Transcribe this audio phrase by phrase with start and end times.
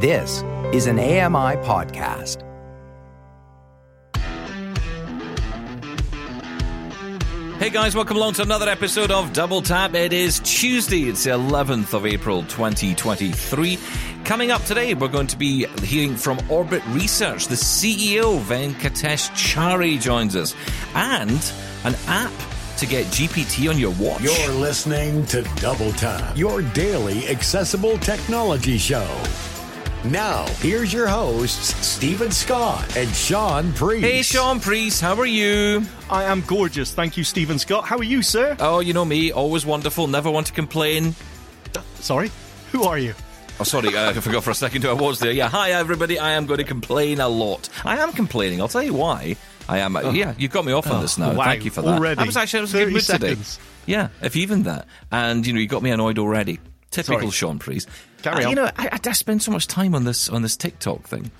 [0.00, 2.44] This is an AMI podcast.
[7.58, 9.94] Hey guys, welcome along to another episode of Double Tap.
[9.94, 13.76] It is Tuesday, it's the 11th of April 2023.
[14.24, 17.48] Coming up today, we're going to be hearing from Orbit Research.
[17.48, 20.54] The CEO, Venkatesh Chari, joins us,
[20.94, 21.52] and
[21.82, 22.32] an app
[22.76, 24.22] to get GPT on your watch.
[24.22, 29.08] You're listening to Double Tap, your daily accessible technology show.
[30.04, 34.00] Now, here's your hosts, Steven Scott and Shaun Preece.
[34.00, 35.82] Hey, Shaun Preece, how are you?
[36.08, 36.92] I am gorgeous.
[36.94, 37.84] Thank you, Steven Scott.
[37.84, 38.56] How are you, sir?
[38.60, 41.14] Oh, you know me, always wonderful, never want to complain.
[41.96, 42.30] Sorry?
[42.72, 43.12] Who are you?
[43.60, 45.32] Oh, sorry, uh, I forgot for a second who I was there.
[45.32, 46.16] Yeah, hi everybody.
[46.18, 47.68] I am going to complain a lot.
[47.84, 48.60] I am complaining.
[48.60, 49.36] I'll tell you why.
[49.68, 49.96] I am.
[49.96, 51.34] Uh, yeah, you got me off on this now.
[51.34, 51.94] wow, Thank you for that.
[51.94, 52.20] already?
[52.20, 53.52] I was actually I was in a good 30 mood today.
[53.86, 54.86] Yeah, if even that.
[55.10, 56.60] And you know, you got me annoyed already.
[56.90, 57.30] Typical Sorry.
[57.32, 57.86] Shaun Preece.
[58.22, 58.50] Carry Uh, on.
[58.50, 61.30] You know, I, I spend so much time on this on this TikTok thing.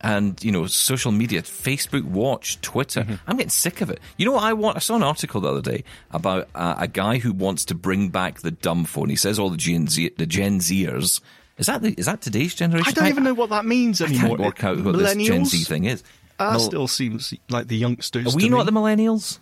[0.00, 3.00] And you know, social media, Facebook Watch, Twitter.
[3.02, 3.14] Mm-hmm.
[3.26, 3.98] I'm getting sick of it.
[4.16, 4.76] You know what I want?
[4.76, 8.08] I saw an article the other day about uh, a guy who wants to bring
[8.10, 9.08] back the dumb phone.
[9.10, 11.20] He says all the Gen Z, the Gen Zers.
[11.56, 12.86] Is that the, is that today's generation?
[12.88, 14.28] I don't even know what that means I anymore.
[14.28, 16.04] can't work out what this Gen Z thing is.
[16.38, 18.32] Mil- still seems like the youngsters.
[18.32, 18.64] Are we not me.
[18.66, 19.40] the millennials?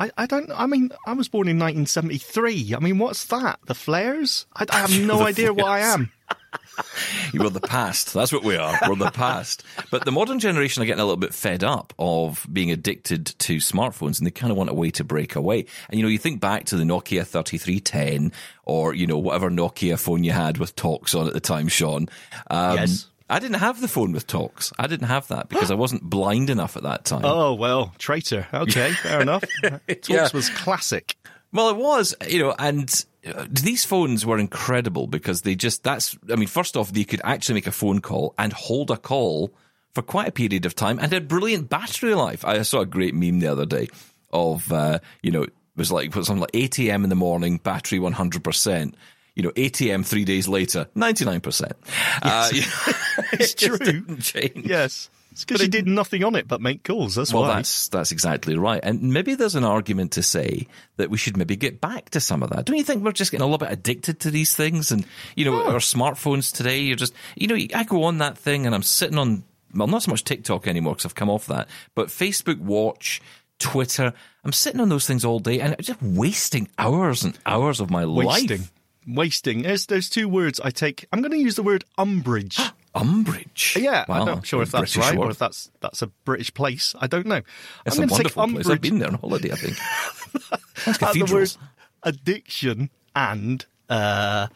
[0.00, 0.50] I, I don't.
[0.50, 2.74] I mean, I was born in 1973.
[2.74, 3.60] I mean, what's that?
[3.66, 4.46] The flares?
[4.56, 6.10] I, I have no idea what I am.
[7.32, 8.14] We're the past.
[8.14, 8.78] That's what we are.
[8.88, 9.62] We're the past.
[9.90, 13.56] But the modern generation are getting a little bit fed up of being addicted to
[13.56, 15.66] smartphones and they kind of want a way to break away.
[15.88, 18.32] And you know, you think back to the Nokia 3310
[18.64, 22.08] or, you know, whatever Nokia phone you had with talks on at the time, Shaun.
[22.50, 23.06] Um, Yes.
[23.30, 24.70] I didn't have the phone with talks.
[24.78, 27.22] I didn't have that because I wasn't blind enough at that time.
[27.24, 28.46] Oh well, traitor.
[28.52, 29.44] Okay, fair enough.
[29.62, 30.28] Talks Yeah.
[30.34, 31.16] was classic.
[31.50, 33.04] Well, it was, you know, and
[33.48, 37.54] these phones were incredible because they just, that's, I mean, first off, they could actually
[37.56, 39.52] make a phone call and hold a call
[39.94, 42.44] for quite a period of time and had brilliant battery life.
[42.44, 43.88] I saw a great meme the other day
[44.32, 47.04] of, uh, you know, it was like, something like 8 a.m.
[47.04, 48.94] in the morning, battery 100%.
[49.36, 50.04] You know, 8 a.m.
[50.04, 51.72] three days later, 99%.
[52.22, 52.66] Uh, you know,
[53.32, 53.78] It's it true.
[53.78, 54.66] didn't change.
[54.66, 57.16] Yes, it's because you did nothing on it but make calls.
[57.16, 57.56] That's Well, why.
[57.56, 61.56] that's that's exactly right, and maybe there's an argument to say that we should maybe
[61.56, 62.64] get back to some of that.
[62.64, 64.90] Don't you think we're just getting a little bit addicted to these things?
[64.92, 65.04] And
[65.36, 68.74] you know, our smartphones today, you're just, you know, I go on that thing and
[68.74, 72.08] I'm sitting on, well, not so much TikTok anymore because I've come off that, but
[72.08, 73.20] Facebook Watch,
[73.58, 74.12] Twitter,
[74.44, 78.06] I'm sitting on those things all day and just wasting hours and hours of my
[78.06, 78.58] wasting.
[78.58, 78.72] life.
[79.06, 79.62] Wasting.
[79.62, 81.06] There's, there's two words I take.
[81.12, 82.58] I'm going to use the word umbrage.
[82.94, 83.76] Umbrage.
[83.80, 85.26] Yeah, Wow, I'm not sure if that's British right word.
[85.26, 86.94] or if that's that's a British place.
[87.00, 87.40] I don't know.
[87.86, 88.68] It's I'm a wonderful place.
[88.68, 89.76] I've been there on holiday, I think.
[90.84, 91.58] That's the word cathedrals.
[92.02, 94.48] addiction and uh,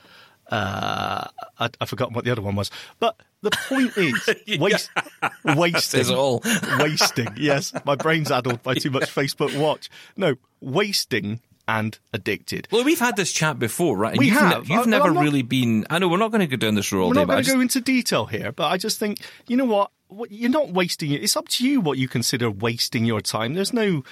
[0.50, 1.24] uh,
[1.58, 2.70] I, I've forgotten what the other one was.
[2.98, 4.90] But the point is, waste,
[5.44, 6.42] wasting, it all.
[6.80, 7.28] wasting.
[7.36, 9.88] Yes, my brain's addled by too much Facebook Watch.
[10.16, 12.66] No, wasting and addicted.
[12.72, 14.12] Well, we've had this chat before, right?
[14.12, 14.68] And We you've have.
[14.68, 15.86] you've I- never not- really been.
[15.90, 17.44] I know we're not going to go down this road all We're not going to
[17.44, 19.90] just, go into detail here, but I just think you know what.
[20.10, 21.22] What, you're not wasting it.
[21.22, 23.52] It's up to you what you consider wasting your time.
[23.52, 24.04] There's no,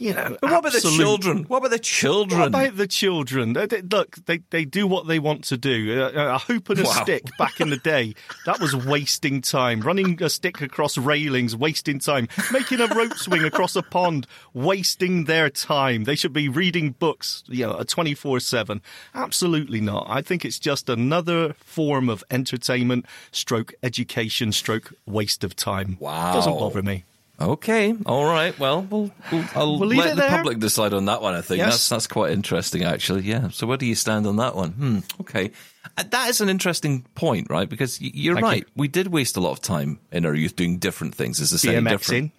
[0.00, 0.36] you know.
[0.40, 1.44] But what about the children?
[1.44, 2.40] What about the children?
[2.40, 3.52] What about the children?
[3.52, 6.00] They, they- look, they, they do what they want to do.
[6.02, 7.02] A, a hoop and a Wow.
[7.02, 8.14] stick back in the day,
[8.46, 9.80] that was wasting time.
[9.80, 12.28] Running a stick across railings, wasting time.
[12.52, 16.04] Making a rope swing across a pond, wasting their time.
[16.04, 18.80] They should be reading books, you know, 24 7.
[19.14, 20.06] Absolutely not.
[20.08, 25.96] I think it's just another form of entertainment, stroke education, stroke waste of time.
[26.00, 26.32] Wow.
[26.34, 27.04] Doesn't bother me.
[27.40, 28.56] Okay, all right.
[28.58, 30.28] Well, we'll, we'll I'll We'll let the there.
[30.30, 31.34] public decide on that one.
[31.34, 31.70] I think Yes.
[31.72, 33.22] that's that's quite interesting, actually.
[33.22, 33.48] Yeah.
[33.48, 34.70] So where do you stand on that one?
[34.72, 34.98] Hmm.
[35.22, 35.52] Okay,
[35.96, 37.68] Uh, that is an interesting point, right?
[37.68, 38.58] Because you're Thank right.
[38.58, 38.66] you.
[38.76, 41.40] We did waste a lot of time in our youth doing different things.
[41.40, 42.32] Is the same different?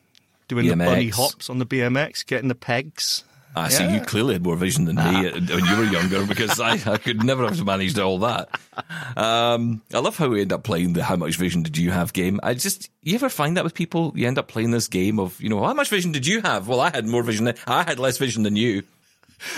[0.47, 3.23] Doing the bunny hops on the BMX, getting the pegs.
[3.55, 3.95] I see Yeah.
[3.95, 7.23] you clearly had more vision than me when you were younger because I, I could
[7.23, 8.49] never have managed all that.
[9.17, 12.13] Um, I love how we end up playing the how much vision did you have
[12.13, 12.39] game.
[12.43, 14.13] I just, you ever find that with people?
[14.15, 16.67] You end up playing this game of, you know, how much vision did you have?
[16.67, 18.83] Well, I had more vision than, I had less vision than you.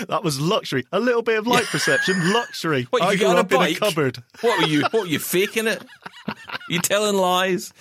[0.08, 0.86] That was luxury.
[0.92, 2.84] A little bit of light perception, luxury.
[2.90, 3.78] What, you I got grew up in a bike?
[3.78, 4.22] cupboard.
[4.40, 5.84] What were you, what were you faking it?
[6.68, 7.72] You telling lies?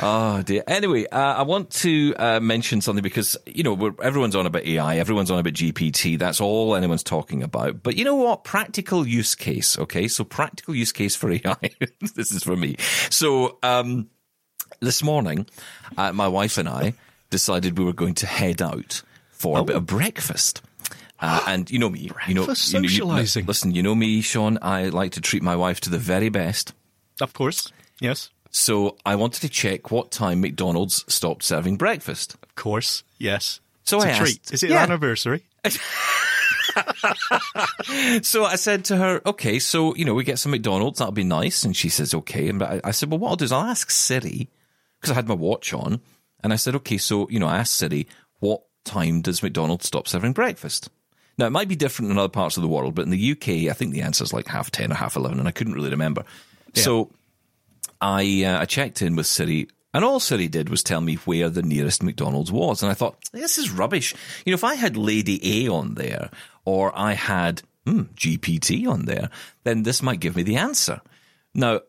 [0.00, 0.62] Oh dear.
[0.66, 4.64] Anyway, uh, I want to uh, mention something because you know we're, everyone's on about
[4.64, 6.18] AI, everyone's on about GPT.
[6.18, 7.82] That's all anyone's talking about.
[7.82, 8.44] But you know what?
[8.44, 9.78] Practical use case.
[9.78, 11.70] Okay, so practical use case for AI.
[12.14, 12.76] this is for me.
[13.10, 14.08] So um,
[14.80, 15.46] this morning,
[15.98, 16.94] uh, my wife and I
[17.30, 20.62] decided we were going to head out for a bit of breakfast.
[21.20, 23.46] Uh, and you know me, you know, Breakfast you know, you- socialising.
[23.46, 24.58] listen, you know me, Shaun.
[24.62, 26.72] I like to treat my wife to the very best.
[27.20, 27.72] Of course.
[28.00, 28.30] Yes.
[28.50, 32.36] So I wanted to check what time McDonald's stopped serving breakfast.
[32.42, 33.60] Of course, yes.
[33.84, 34.50] So it's I a asked- treat.
[34.52, 34.84] Is it Yeah.
[34.84, 35.44] an anniversary?
[38.22, 41.24] So I said to her, okay, so, you know, we get some McDonald's, that'll be
[41.24, 41.64] nice.
[41.64, 42.48] And she says, okay.
[42.48, 44.48] And I, I said, well, what I'll do is I'll ask Siri,
[45.00, 46.00] because I had my watch on.
[46.42, 48.06] And I said, okay, so, you know, I asked Siri,
[48.40, 50.90] what time does McDonald's stop serving breakfast?
[51.38, 53.70] Now, it might be different in other parts of the world, but in the UK,
[53.70, 55.90] I think the answer is like half 10 or half 11, and I couldn't really
[55.90, 56.24] remember.
[56.82, 57.10] So
[58.00, 61.48] I, uh, I checked in with Siri, and all Siri did was tell me where
[61.48, 62.82] the nearest McDonald's was.
[62.82, 64.14] And I thought, this is rubbish.
[64.44, 66.30] You know, if I had Lady A on there,
[66.64, 69.30] or I had hmm, GPT on there,
[69.64, 71.00] then this might give me the answer.
[71.54, 71.80] Now,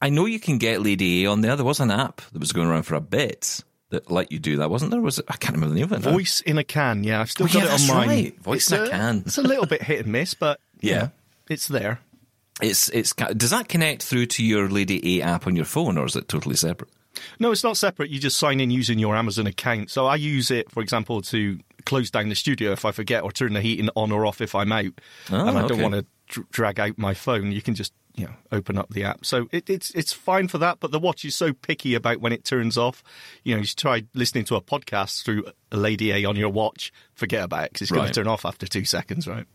[0.00, 1.54] I know you can get Lady A on there.
[1.54, 4.56] There was an app that was going around for a bit that let you do
[4.56, 5.00] that, wasn't there?
[5.00, 5.26] Was it?
[5.28, 6.10] I can't remember the name of it.
[6.10, 7.04] Voice in a can.
[7.04, 8.08] Yeah, I've still Oh, got yeah, it on mine.
[8.08, 8.40] right.
[8.40, 9.22] Voice It's in a can.
[9.26, 10.98] It's a little bit hit and miss, but you Yeah.
[10.98, 11.10] know,
[11.50, 12.00] it's there.
[12.60, 16.04] It's it's does that connect through to your Lady A app on your phone, or
[16.06, 16.90] is it totally separate?
[17.38, 18.10] No, it's not separate.
[18.10, 19.90] You just sign in using your Amazon account.
[19.90, 23.32] So I use it, for example, to close down the studio if I forget, or
[23.32, 24.92] turn the heating on or off if I'm out,
[25.30, 27.52] Oh, and I don't want to dr- drag out my phone.
[27.52, 29.24] You can just you know open up the app.
[29.24, 30.78] So it, it's it's fine for that.
[30.80, 33.02] But the watch is so picky about when it turns off.
[33.44, 36.92] You know, you try listening to a podcast through a Lady A on your watch.
[37.14, 39.46] Forget about it because it's going to turn off after two seconds, right?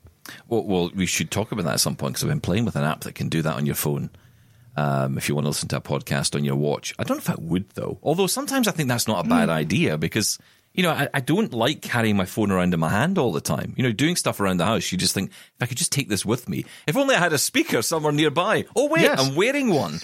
[0.48, 2.76] Well, well, we should talk about that at some point because I've been playing with
[2.76, 4.10] an app that can do that on your phone.
[4.76, 7.22] Um, if you want to listen to a podcast on your watch, I don't know
[7.22, 7.98] if I would though.
[8.04, 10.38] Although sometimes I think that's not a bad idea because
[10.76, 13.42] you know I, I don't like carrying my phone around in my hand all the
[13.42, 13.74] time.
[13.76, 16.10] You know, doing stuff around the house, you just think if I could just take
[16.10, 16.64] this with me.
[16.86, 18.66] If only I had a speaker somewhere nearby.
[18.76, 19.20] Oh wait, Yes.
[19.20, 19.98] I'm wearing one,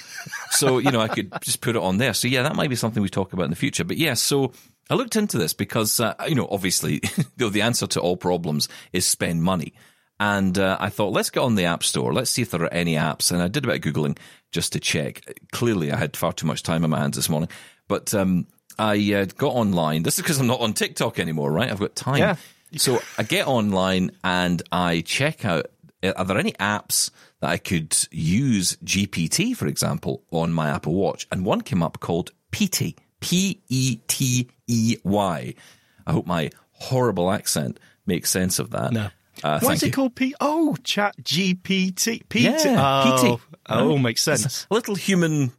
[0.50, 2.16] so you know I could just put it on there.
[2.16, 3.84] So yeah, that might be something we talk about in the future.
[3.84, 4.54] But yeah, so.
[4.90, 7.00] I looked into this because, uh, you know, obviously,
[7.38, 9.74] the answer to all problems is spend money.
[10.24, 12.14] And uh, I thought, let's get on the App Store.
[12.14, 13.30] Let's see if there are any apps.
[13.30, 14.18] And I did a bit of Googling
[14.54, 15.22] just to check.
[15.52, 17.50] Clearly, I had far too much time on my hands this morning.
[17.90, 18.48] But um,
[18.80, 20.04] I uh, got online.
[20.04, 21.70] This is because I'm not on TikTok anymore, right?
[21.70, 22.20] I've got time.
[22.20, 22.38] Yeah.
[22.78, 25.66] So I get online and I check out
[26.02, 27.12] uh, are there any apps
[27.42, 31.28] that I could use GPT, for example, on my Apple Watch?
[31.34, 32.96] And one came up called Petey.
[33.20, 35.54] P E T E Y.
[36.08, 38.94] I hope my horrible accent makes sense of that.
[38.94, 39.10] No.
[39.41, 39.88] Uh, Why is you.
[39.88, 40.35] it called P?
[40.39, 42.21] Oh, Chat GPT.
[42.30, 42.35] PT.
[42.35, 43.41] Yeah, oh, PT.
[43.68, 44.68] Oh, makes sense.
[44.69, 45.51] a little human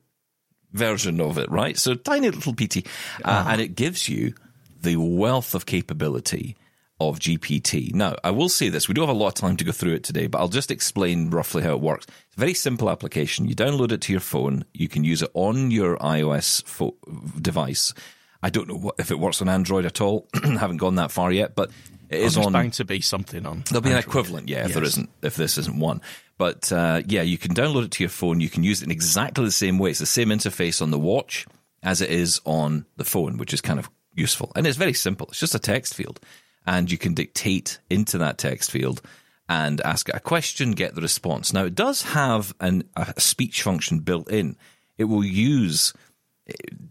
[0.72, 1.78] version of it, right?
[1.78, 2.86] So tiny little PT,
[3.24, 4.34] uh, and it gives you
[4.82, 6.56] the wealth of capability
[7.00, 7.94] of GPT.
[7.94, 9.94] Now, I will say this: we don't have a lot of time to go through
[9.94, 12.06] it today, but I'll just explain roughly how it works.
[12.28, 13.48] It's a very simple application.
[13.48, 14.64] You download it to your phone.
[14.74, 16.96] You can use it on your iOS fo-
[17.40, 17.94] device.
[18.42, 20.28] I don't know what, if it works on Android at all.
[20.44, 21.70] haven't gone that far yet, but
[22.14, 23.64] it is on bound to be something on.
[23.68, 24.92] There'll be an equivalent, yeah, if there Yes.
[24.92, 26.00] isn't, if this isn't one.
[26.38, 28.40] But uh, yeah, you can download it to your phone.
[28.40, 29.90] You can use it in exactly the same way.
[29.90, 31.46] It's the same interface on the watch
[31.82, 34.50] as it is on the phone, which is kind of useful.
[34.56, 35.26] And it's very simple.
[35.28, 36.18] It's just a text field,
[36.66, 39.00] and you can dictate into that text field
[39.48, 41.52] and ask it a question, get the response.
[41.52, 44.56] Now it does have an, a speech function built in.
[44.96, 45.92] It will use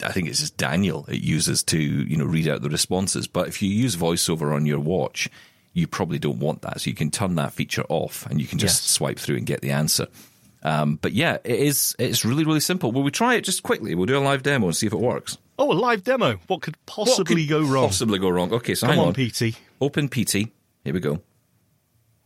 [0.03, 3.27] I think it's just Daniel it uses to, you know, read out the responses.
[3.27, 5.29] But if you use voiceover on your watch,
[5.73, 6.81] you probably don't want that.
[6.81, 8.89] So you can turn that feature off and you can just Yes.
[8.91, 10.07] swipe through and get the answer.
[10.63, 12.91] Um, but yeah, it is, it's really, really simple.
[12.91, 13.95] Will we try it just quickly?
[13.95, 15.38] We'll do a live demo and see if it works.
[15.59, 16.39] Oh, a live demo.
[16.48, 17.88] What could What possibly could go wrong?
[17.88, 18.51] Possibly go wrong.
[18.53, 19.13] Okay, so Come hang on, on.
[19.13, 19.57] PT.
[19.81, 20.33] Open PT.
[20.83, 21.22] Here we go.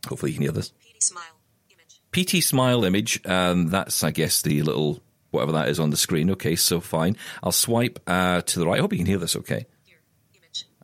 [0.08, 0.70] Hopefully you can hear this.
[0.80, 1.24] Petey smile
[1.70, 2.00] image.
[2.40, 3.20] PT smile image.
[3.26, 6.30] Um, that's, I guess, the little whatever that is on the screen.
[6.30, 7.16] Okay, so fine.
[7.42, 8.78] I'll swipe uh, to the right.
[8.78, 9.36] I hope you can hear this.
[9.36, 9.66] Okay.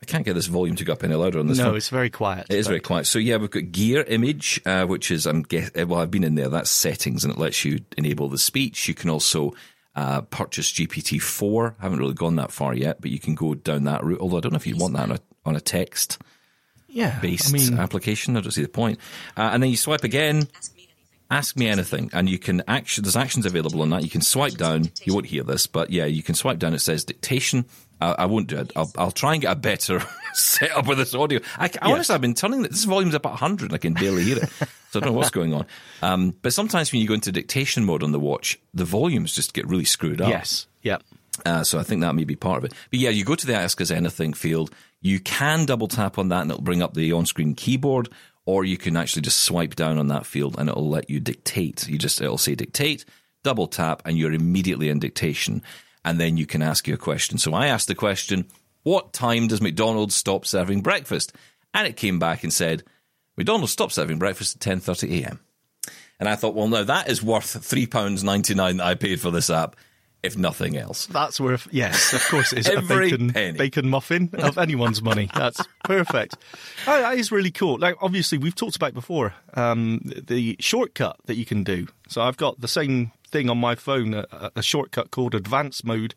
[0.02, 1.76] I can't get this volume to go up any louder on this No, phone.
[1.76, 2.48] it's very quiet.
[2.50, 3.06] It is very quiet.
[3.06, 6.24] So yeah, we've got gear image, uh, which is I'm guess, uh, well, I've been
[6.24, 6.50] in there.
[6.50, 8.86] That's settings, and it lets you enable the speech.
[8.86, 9.54] You can also
[9.96, 11.74] uh, purchase GPT four.
[11.80, 14.20] Haven't really gone that far yet, but you can go down that route.
[14.20, 16.18] Although I don't know if you want that on a, on a text
[16.86, 17.18] Yeah.
[17.20, 18.36] based I mean, application.
[18.36, 18.98] I don't see the point.
[19.38, 20.48] Uh, and then you swipe again.
[20.54, 20.73] Ask.
[21.34, 23.02] Ask me anything, and you can action.
[23.02, 24.04] There's actions available on that.
[24.04, 24.92] You can swipe down.
[25.02, 26.74] You won't hear this, but yeah, you can swipe down.
[26.74, 27.64] It says dictation.
[28.00, 28.70] I, I won't do it.
[28.76, 30.00] I'll, I'll try and get a better
[30.34, 31.40] setup with this audio.
[31.58, 34.38] I, I honestly, I've been turning this volume's about 100, and I can barely hear
[34.38, 34.48] it.
[34.90, 35.66] So I don't know what's going on.
[36.02, 39.54] Um, but sometimes when you go into dictation mode on the watch, the volumes just
[39.54, 40.28] get really screwed up.
[40.28, 40.68] yes.
[40.82, 40.98] Yeah.
[41.44, 42.74] Uh, so I think that may be part of it.
[42.90, 44.70] But yeah, you go to the Ask Us Anything field.
[45.00, 48.08] You can double tap on that and it'll bring up the on screen keyboard,
[48.46, 51.88] or you can actually just swipe down on that field and it'll let you dictate.
[51.88, 53.04] You just, it'll say dictate,
[53.42, 55.62] double tap, and you're immediately in dictation.
[56.04, 57.38] And then you can ask your question.
[57.38, 58.46] So I asked the question,
[58.82, 61.32] what time does McDonald's stop serving breakfast?
[61.72, 62.84] And it came back and said,
[63.36, 65.40] McDonald's stops serving breakfast at 10.30 a.m.
[66.20, 69.76] And I thought, well, now that is worth £3.99 that I paid for this app.
[70.24, 71.06] If nothing else.
[71.06, 72.68] That's worth, yes, of course it is.
[72.68, 73.58] Every a bacon, penny.
[73.58, 75.30] bacon muffin of anyone's money.
[75.34, 76.36] That's perfect.
[76.86, 77.78] Oh, that is really cool.
[77.78, 81.86] Like, obviously, we've talked about before um, the shortcut that you can do.
[82.08, 86.14] So I've got the same thing on my phone, a, a shortcut called advanced mode,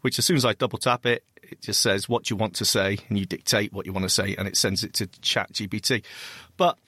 [0.00, 2.64] which as soon as I double tap it, it just says what you want to
[2.64, 5.52] say, and you dictate what you want to say, and it sends it to Chat
[5.52, 6.02] GPT.
[6.56, 6.78] But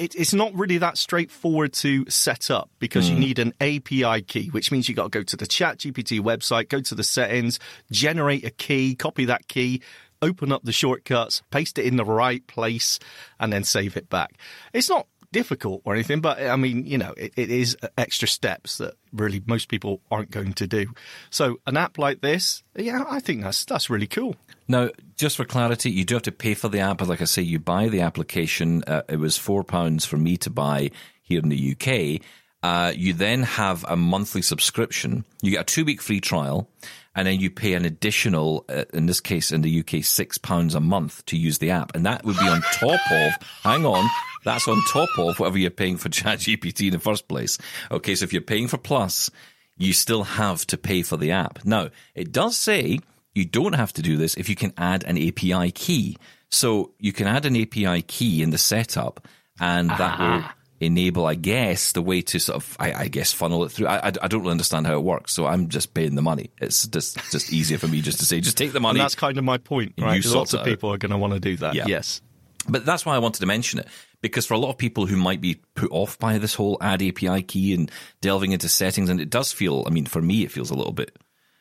[0.00, 3.14] it, it's not really that straightforward to set up because Hmm.
[3.14, 6.68] you need an API key, which means you got to go to the ChatGPT website,
[6.68, 7.58] go to the settings,
[7.90, 9.82] generate a key, copy that key,
[10.22, 12.98] open up the shortcuts, paste it in the right place,
[13.38, 14.38] and then save it back.
[14.72, 18.78] It's not difficult or anything, but I mean, you know, it, it is extra steps
[18.78, 20.86] that really most people aren't going to do.
[21.30, 24.34] So an app like this, yeah, I think that's that's really cool.
[24.70, 27.04] Now, just for clarity, you do have to pay for the app.
[27.04, 28.84] Like I say, you buy the application.
[28.86, 32.24] Uh, it was four pounds for me to buy here in the UK.
[32.62, 35.24] Uh, you then have a monthly subscription.
[35.42, 36.70] You get a two week free trial,
[37.16, 40.76] and then you pay an additional, uh, in this case in the UK, six pounds
[40.76, 43.32] a month to use the app, and that would be on top of.
[43.64, 44.08] Hang on.
[44.44, 47.58] That's on top of whatever you're paying for ChatGPT in the first place.
[47.90, 49.32] Okay, so if you're paying for Plus,
[49.76, 51.64] you still have to pay for the app.
[51.64, 53.00] Now, it does say
[53.34, 56.16] you don't have to do this if you can add an API key.
[56.50, 59.26] So you can add an API key in the setup,
[59.60, 60.54] and that ah.
[60.80, 63.86] will enable, I guess, the way to sort of, I, I guess, funnel it through.
[63.86, 66.50] I, I, I don't really understand how it works, so I'm just paying the money.
[66.60, 68.98] It's just just easier for me just to say, just take the And money.
[68.98, 70.22] that's kind of my point, right?
[70.24, 70.66] sort Lots of out.
[70.66, 71.74] people are going to want to do that.
[71.74, 71.84] Yeah.
[71.86, 72.20] Yes.
[72.68, 73.88] But that's why I wanted to mention it
[74.22, 77.02] because for a lot of people who might be put off by this whole add
[77.02, 80.50] API key and delving into settings, and it does feel, I mean, for me, it
[80.50, 81.16] feels a little bit.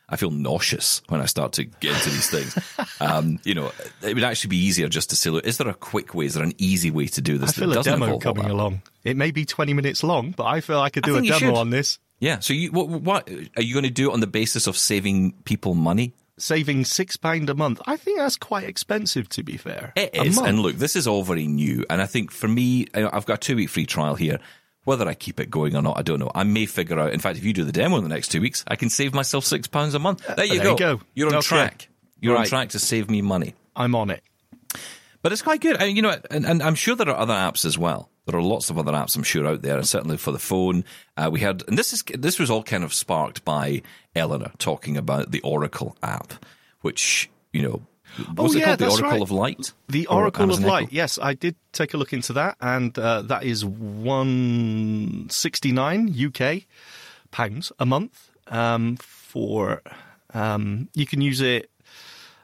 [0.09, 2.57] I feel nauseous when I start to get into these things.
[3.01, 5.73] Um, you know, it would actually be easier just to say, look, is there a
[5.73, 6.25] quick way?
[6.25, 7.51] Is there an easy way to do this?
[7.51, 8.51] I feel that a demo coming that?
[8.51, 8.81] along.
[9.05, 11.69] It may be 20 minutes long, but I feel I could do a demo on
[11.69, 11.97] this.
[12.19, 12.39] Yeah.
[12.39, 15.31] So you, what, what are you going to do it on the basis of saving
[15.45, 16.13] people money?
[16.37, 17.81] Saving £6 a month.
[17.87, 19.93] I think that's quite expensive, to be fair.
[19.95, 20.37] It is.
[20.37, 21.85] And look, this is all very new.
[21.89, 24.39] And I think for me, I- I've got a two week free trial here.
[24.85, 26.31] Whether I keep it going or not, I don't know.
[26.33, 27.13] I may figure out.
[27.13, 29.13] In fact, if you do the demo in the next two weeks, I can save
[29.13, 30.25] myself six pounds a month.
[30.35, 30.89] There you there go.
[30.91, 31.01] you.
[31.13, 31.47] You're on Okay.
[31.47, 31.89] track.
[32.21, 33.55] You're on track to save me money.
[33.75, 34.23] I'm on it.
[35.21, 35.75] But it's quite good.
[35.81, 38.09] I mean, you know, and, and I'm sure there are other apps as well.
[38.25, 40.85] There are lots of other apps, I'm sure, out there, and certainly for the phone.
[41.17, 43.81] Uh, we had, and this is this was all kind of sparked by
[44.15, 46.33] Eleanor talking about the Oracle app,
[46.81, 47.81] which you know,
[48.35, 49.21] was Oh, it yeah, called the Oracle right.
[49.21, 49.73] of Light?
[49.87, 50.91] The Or Oracle of Light.
[50.91, 56.63] Yes, I did take a look into that, and uh, that is 169 UK
[57.31, 59.81] pounds a month um, for.
[60.33, 61.69] Um, you can use it.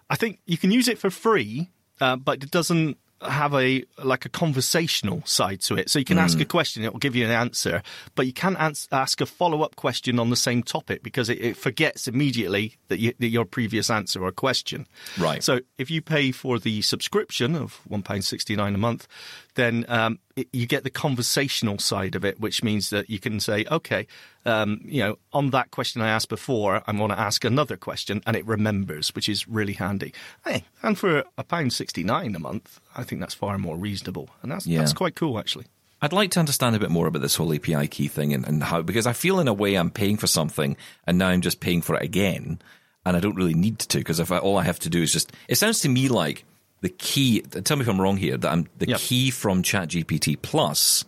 [0.10, 1.70] I think you can use it for free,
[2.02, 5.90] uh, but it doesn't have a like a conversational side to it.
[5.90, 6.42] So you can ask hmm.
[6.42, 7.82] a question, it will give you an answer,
[8.14, 11.40] but you can't ans- ask a follow up question on the same topic because it,
[11.40, 14.86] it forgets immediately that, you, that your previous answer or question.
[15.18, 15.44] Right.
[15.44, 19.08] So if you pay for the subscription of one pound sixty nine a month,
[19.56, 23.40] then um, it, you get the conversational side of it, which means that you can
[23.40, 24.06] say, okay,
[24.46, 28.22] um, you know, on that question I asked before, I'm going to ask another question,
[28.26, 30.14] and it remembers, which is really handy.
[30.46, 34.30] Hey, and for a pound sixty nine a month, I think that's far more reasonable,
[34.42, 34.80] and that's Yeah.
[34.80, 35.66] that's quite cool actually.
[36.02, 38.62] I'd like to understand a bit more about this whole API key thing and, and
[38.62, 40.76] how, because I feel in a way I'm paying for something
[41.08, 42.60] and now I'm just paying for it again.
[43.06, 45.14] And I don't really need to, because if I, all I have to do is
[45.14, 46.44] just, it sounds to me like
[46.86, 49.00] the key, tell me if I'm wrong here, that I'm, the Yep.
[49.00, 51.04] key from ChatGPT Plus,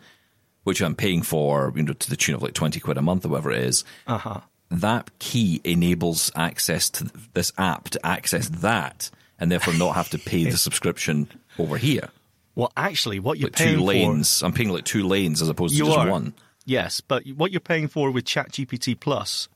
[0.63, 3.25] which I'm paying for, you know, to the tune of like 20 quid a month
[3.25, 4.41] or whatever it is, Uh-huh.
[4.71, 10.17] that key enables access to this app to access that and therefore not have to
[10.17, 11.29] pay the subscription
[11.59, 12.09] over here.
[12.55, 14.41] Well, actually, what you're Like paying two for, lanes.
[14.41, 16.09] I'm paying like two lanes as opposed to just are.
[16.09, 16.33] one.
[16.65, 19.47] Yes, but what you're paying for with ChatGPT Plus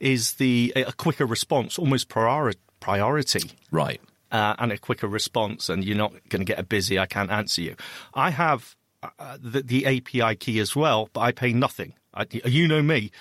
[0.00, 4.00] is the a quicker response, almost priori- priority, Right.
[4.30, 6.98] Uh, and a quicker response, and you're not going to get a busy.
[6.98, 7.76] I can't answer you.
[8.14, 11.94] I have uh, the, the API key as well, but I pay nothing.
[12.12, 13.12] I, you know me,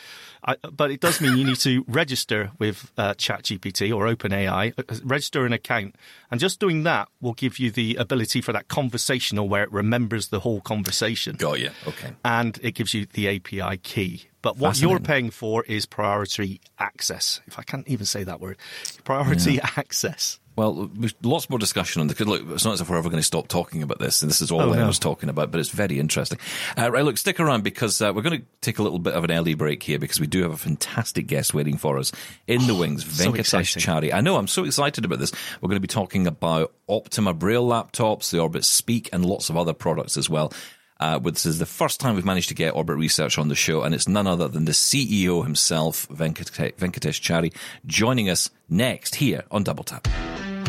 [0.43, 4.95] I, but it does mean you need to register with uh, ChatGPT or OpenAI, uh,
[5.03, 5.95] register an account,
[6.31, 10.29] and just doing that will give you the ability for that conversational where it remembers
[10.29, 11.69] the whole conversation Got you.
[11.85, 12.13] Okay.
[12.25, 14.23] and it gives you the API key.
[14.41, 17.41] But what you're paying for is priority access.
[17.45, 18.57] If I can't even say that word,
[19.03, 20.39] priority access.
[20.59, 20.91] Well,
[21.23, 22.25] lots more discussion on the.
[22.25, 24.41] Look, it's not as if we're ever going to stop talking about this, and this
[24.41, 24.87] is all Oh, I no.
[24.87, 25.51] was talking about.
[25.51, 26.37] But it's very interesting.
[26.77, 29.23] Uh, right, look, stick around because uh, we're going to take a little bit of
[29.23, 32.11] an early break here because we do have a fantastic guest waiting for us
[32.45, 33.77] in the wings, Oh, so Venkatesh.
[33.77, 34.13] Chari.
[34.13, 35.31] I know, I'm so excited about this.
[35.61, 39.55] We're going to be talking about Optima Braille laptops, the Orbit Speak, and lots of
[39.55, 40.51] other products as well.
[40.99, 43.83] Uh, this is the first time we've managed to get Orbit Research on the show,
[43.83, 47.53] and it's none other than the CEO himself, Venkate- Venkatesh Chari,
[47.85, 50.07] joining us next here on Double Tap.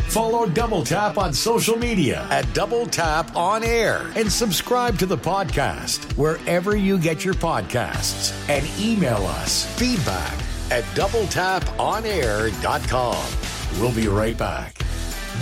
[0.09, 5.17] Follow Double Tap on social media at Double Tap On Air and subscribe to the
[5.17, 10.33] podcast wherever you get your podcasts and email us feedback
[10.69, 13.81] at doubletaponair.com.
[13.81, 14.75] We'll be right back.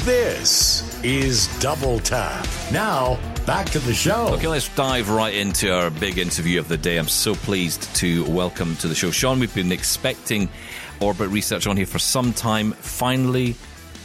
[0.04, 2.48] This is Double Tap.
[2.72, 4.30] Now, back to the show.
[4.34, 6.98] Okay, let's dive right into our big interview of the day.
[6.98, 9.40] I'm so pleased to welcome to the show Shaun.
[9.40, 10.50] We've been expecting
[11.00, 12.72] Orbit Research on here for some time.
[12.74, 13.56] Finally,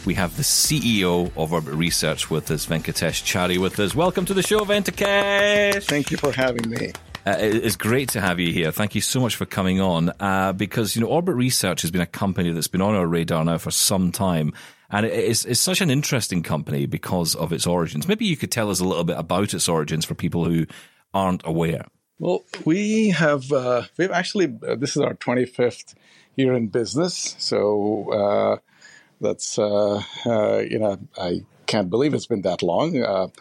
[0.05, 3.95] we have the CEO of Orbit Research with us, Venkatesh Chari, with us.
[3.95, 5.83] Welcome to the show, Venkatesh.
[5.83, 6.91] Thank you for having me.
[7.25, 8.71] Uh, it's great to have you here.
[8.71, 10.11] Thank you so much for coming on.
[10.19, 13.43] Uh, because you know, Orbit Research has been a company that's been on our radar
[13.43, 14.53] now for some time,
[14.91, 18.07] and it's, it's such an interesting company because of its origins.
[18.07, 20.67] Maybe you could tell us a little bit about its origins for people who
[21.15, 21.85] aren't aware.
[22.19, 25.95] Well, we have uh, we've actually uh, this is our 25th
[26.35, 28.57] year in business, so uh,
[29.21, 33.31] that's uh, you know I can't believe it's been that long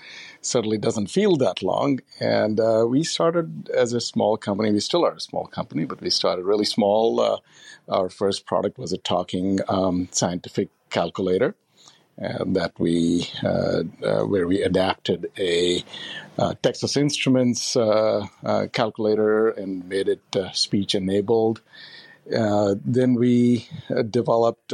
[0.46, 2.00] certainly doesn't feel that long.
[2.20, 4.72] And uh, we started as a small company.
[4.72, 7.20] We still are a small company, but we started really small.
[7.20, 7.38] Uh,
[7.88, 11.54] our first product was a talking um, scientific calculator.
[12.16, 15.82] And that we, uh, uh where we adapted a
[16.38, 18.28] uh, Texas Instruments uh,
[18.72, 21.60] calculator and made it speech enabled.
[22.24, 23.68] then we
[24.10, 24.72] developed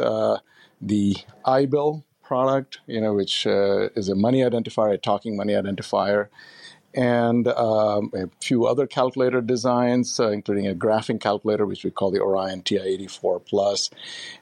[0.80, 6.28] the iBill product, you know, which uh, is a money identifier, a talking money identifier,
[6.94, 12.10] and um, a few other calculator designs, uh, including a graphing calculator, which we call
[12.10, 13.90] the Orion TI-84 Plus.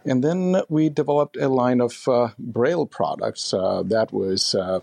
[0.04, 4.80] And then we developed a line of uh, Braille products uh, that was uh,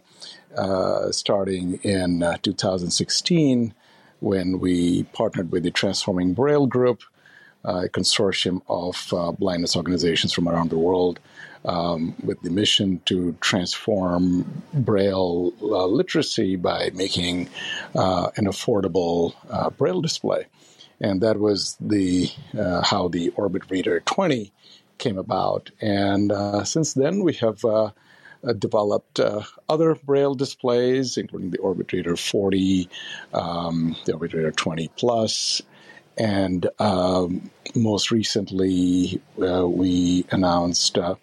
[0.55, 3.73] uh, starting in 2016
[4.19, 7.01] when we partnered with the Transforming Braille Group,
[7.63, 11.19] a consortium of blindness organizations from around the world
[11.65, 17.49] um, with the mission to transform Braille uh, literacy by making
[17.95, 20.45] uh, an affordable uh, Braille display.
[21.01, 24.51] And that was the uh, how the Orbit Reader 20
[24.97, 25.71] came about.
[25.81, 27.91] And uh, since then, we have uh,
[28.57, 29.19] developed
[29.67, 32.89] other Braille displays, including the Orbit Reader 40,
[33.33, 35.61] um, the Orbit Reader 20 Plus,
[36.17, 41.15] and um, most recently, uh, we announced uh,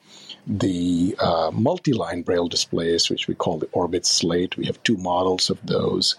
[0.46, 4.57] the uh, multi-line braille displays, which we call the Orbit Slate.
[4.57, 6.16] We have two models of those.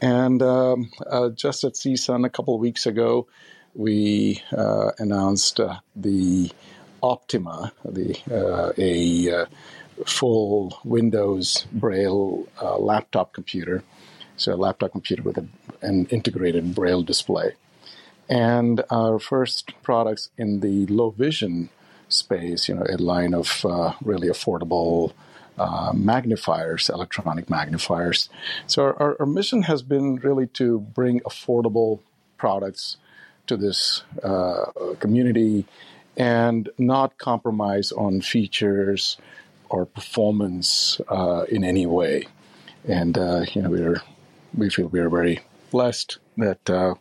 [0.00, 3.28] And um, uh, just at CSUN a couple of weeks ago,
[3.74, 6.50] we uh, announced uh, the
[7.02, 9.46] Optima, the uh, a uh,
[10.06, 12.46] full Windows Braille
[12.78, 13.82] laptop computer.
[14.36, 15.46] So a laptop computer with a,
[15.82, 17.52] an integrated Braille display.
[18.28, 21.70] And our first products in the low vision
[22.12, 25.12] space, you know, a line of uh, really affordable
[25.58, 28.28] uh, magnifiers, electronic magnifiers.
[28.66, 32.00] So our, our, our, mission has been really to bring affordable
[32.38, 32.96] products
[33.46, 35.66] to this uh, community
[36.16, 39.18] and not compromise on features
[39.68, 42.26] or performance uh, in any way.
[42.86, 44.02] And uh, you know, we're
[44.54, 46.94] we feel we are very blessed that uh,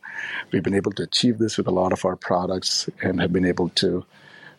[0.51, 3.45] we've been able to achieve this with a lot of our products and have been
[3.45, 4.05] able to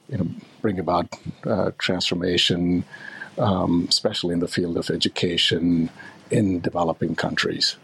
[0.09, 0.27] you know,
[0.61, 1.07] bring about
[1.45, 2.85] uh, transformation,
[3.39, 5.91] um, especially in the field of education
[6.31, 7.77] in developing countries.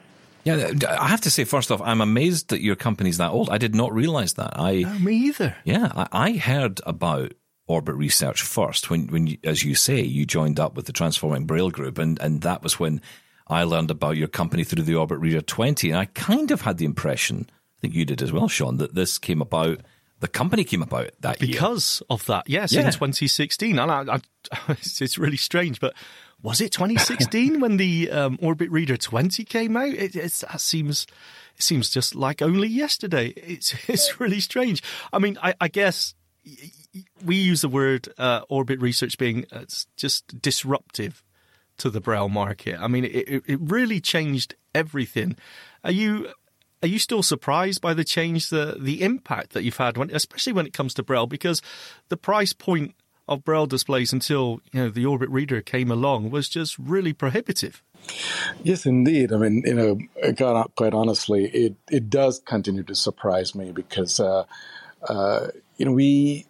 [0.45, 3.51] Yeah, I have to say, first off, I'm amazed that your company's that old.
[3.51, 4.59] I did not realize that.
[4.59, 5.57] I no, me either.
[5.65, 7.33] Yeah, I, I heard about
[7.67, 11.45] Orbit Research first when, when you, as you say, you joined up with the Transforming
[11.45, 13.03] Braille Group, and, and that was when
[13.47, 15.91] I learned about your company through the Orbit Reader 20.
[15.91, 18.95] And I kind of had the impression, I think you did as well, Shaun, that
[18.95, 19.81] this came about
[20.21, 22.07] the company came about that because year.
[22.11, 22.49] of that.
[22.49, 22.81] Yes, yeah.
[22.81, 23.79] in 2016.
[23.79, 24.21] And I, I,
[24.69, 25.95] it's really strange, but
[26.43, 29.89] was it 2016 when the um, Orbit Reader 20 came out?
[29.89, 31.07] It, that seems
[31.57, 33.29] it seems just like only yesterday.
[33.29, 34.83] It's it's really strange.
[35.13, 36.15] I mean, I, I guess
[37.25, 39.65] we use the word uh, orbit research being uh,
[39.97, 41.23] just disruptive
[41.79, 42.79] to the Braille market.
[42.81, 45.37] I mean, it, it really changed everything.
[45.85, 46.29] Are you
[46.83, 50.53] are you still surprised by the change, the the impact that you've had, when, especially
[50.53, 51.27] when it comes to Braille?
[51.27, 51.63] Because
[52.09, 52.95] the price point
[53.27, 57.83] of Braille displays until you know the Orbit Reader came along was just really prohibitive.
[58.63, 59.33] Yes, indeed.
[59.33, 59.99] I mean, you know,
[60.77, 64.45] quite honestly, it it does continue to surprise me because, uh,
[65.09, 66.47] uh, you know, we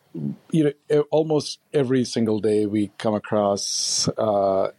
[0.50, 4.70] you know, almost every single day we come across uh,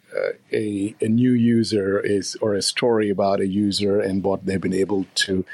[0.52, 4.74] a, a new user is or a story about a user and what they've been
[4.74, 5.46] able to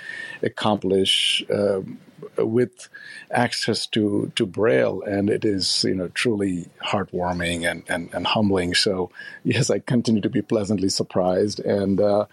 [0.41, 1.99] accomplish um,
[2.37, 2.89] with
[3.31, 8.73] access to to Braille, and it is you know truly heartwarming and and, and humbling.
[8.73, 9.11] So
[9.43, 12.25] yes, I continue to be pleasantly surprised, and uh,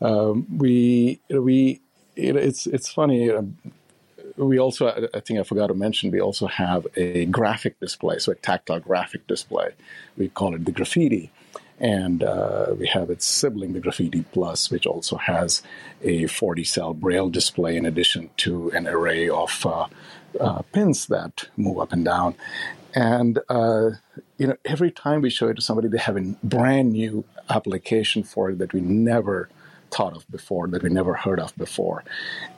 [0.00, 1.80] um, we we
[2.16, 3.30] know, it's it's funny.
[3.30, 3.56] Um,
[4.36, 8.32] we also, I think I forgot to mention, we also have a graphic display, so
[8.32, 9.72] a tactile graphic display.
[10.16, 11.30] We call it the Graphiti.
[11.82, 15.62] And uh, we have its sibling, the Graphiti Plus, which also has
[16.02, 19.86] a 40 cell braille display in addition to an array of uh,
[20.40, 22.36] uh, pins that move up and down.
[22.94, 23.90] And, uh,
[24.38, 28.22] you know, every time we show it to somebody, they have a brand new application
[28.22, 29.48] for it that we never
[29.92, 32.02] thought of before, that we never heard of before,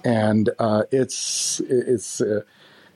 [0.05, 2.41] and uh, it's it's uh,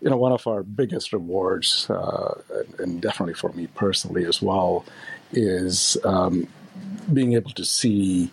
[0.00, 2.40] you know one of our biggest rewards, uh,
[2.78, 4.84] and definitely for me personally as well,
[5.32, 6.46] is um,
[7.12, 8.30] being able to see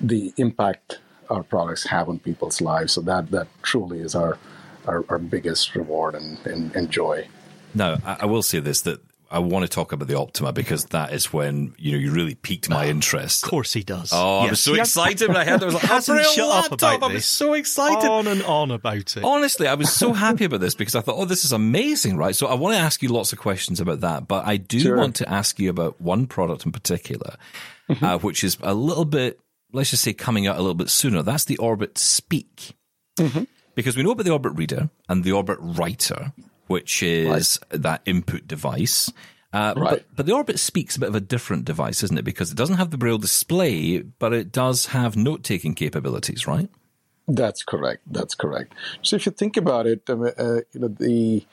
[0.00, 0.98] the impact
[1.30, 2.92] our products have on people's lives.
[2.92, 4.38] So that that truly is our
[4.86, 7.28] our, our biggest reward and, and, and joy.
[7.74, 10.86] No, I, I will say this that I want to talk about the Optima because
[10.86, 13.44] that is when you know you really piqued my ah, interest.
[13.44, 14.10] Of course he does.
[14.12, 14.50] Oh, I Yes.
[14.50, 15.62] was so excited when I heard it.
[15.62, 17.26] I was like, hasn't "Oh, Braille shut up laptop." about I was this.
[17.26, 18.08] so excited.
[18.08, 19.22] On and on about it.
[19.24, 22.34] Honestly, I was so happy about this because I thought, oh, this is amazing, right?
[22.34, 24.96] So I want to ask you lots of questions about that, but I do Sure.
[24.96, 27.36] want to ask you about one product in particular,
[27.90, 28.04] mm-hmm.
[28.04, 29.38] uh, which is a little bit,
[29.72, 31.22] let's just say, coming out a little bit sooner.
[31.22, 32.74] That's the Orbit Speak.
[33.18, 33.44] Mm-hmm.
[33.74, 36.32] Because we know about the Orbit Reader and the Orbit Writer,
[36.68, 39.12] which is that input device.
[39.52, 40.04] Uh, but, Right.
[40.14, 42.24] but the Orbit Speak's a bit of a different device, isn't it?
[42.24, 46.68] Because it doesn't have the Braille display, but it does have note taking capabilities, right?
[47.26, 48.02] That's correct.
[48.10, 48.74] That's correct.
[49.02, 51.46] So if you think about it, um, uh, you know the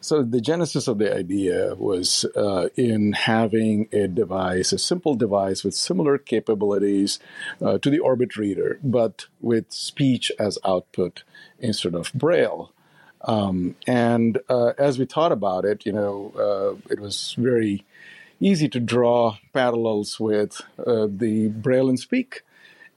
[0.00, 5.64] so the genesis of the idea was uh, in having a device, a simple device
[5.64, 7.18] with similar capabilities
[7.60, 11.24] uh, to the Orbit Reader, but with speech as output
[11.58, 12.72] instead of Braille.
[13.22, 17.84] Um, and uh, as we thought about it, you know, uh, it was very
[18.40, 22.42] easy to draw parallels with uh, the Braille 'n Speak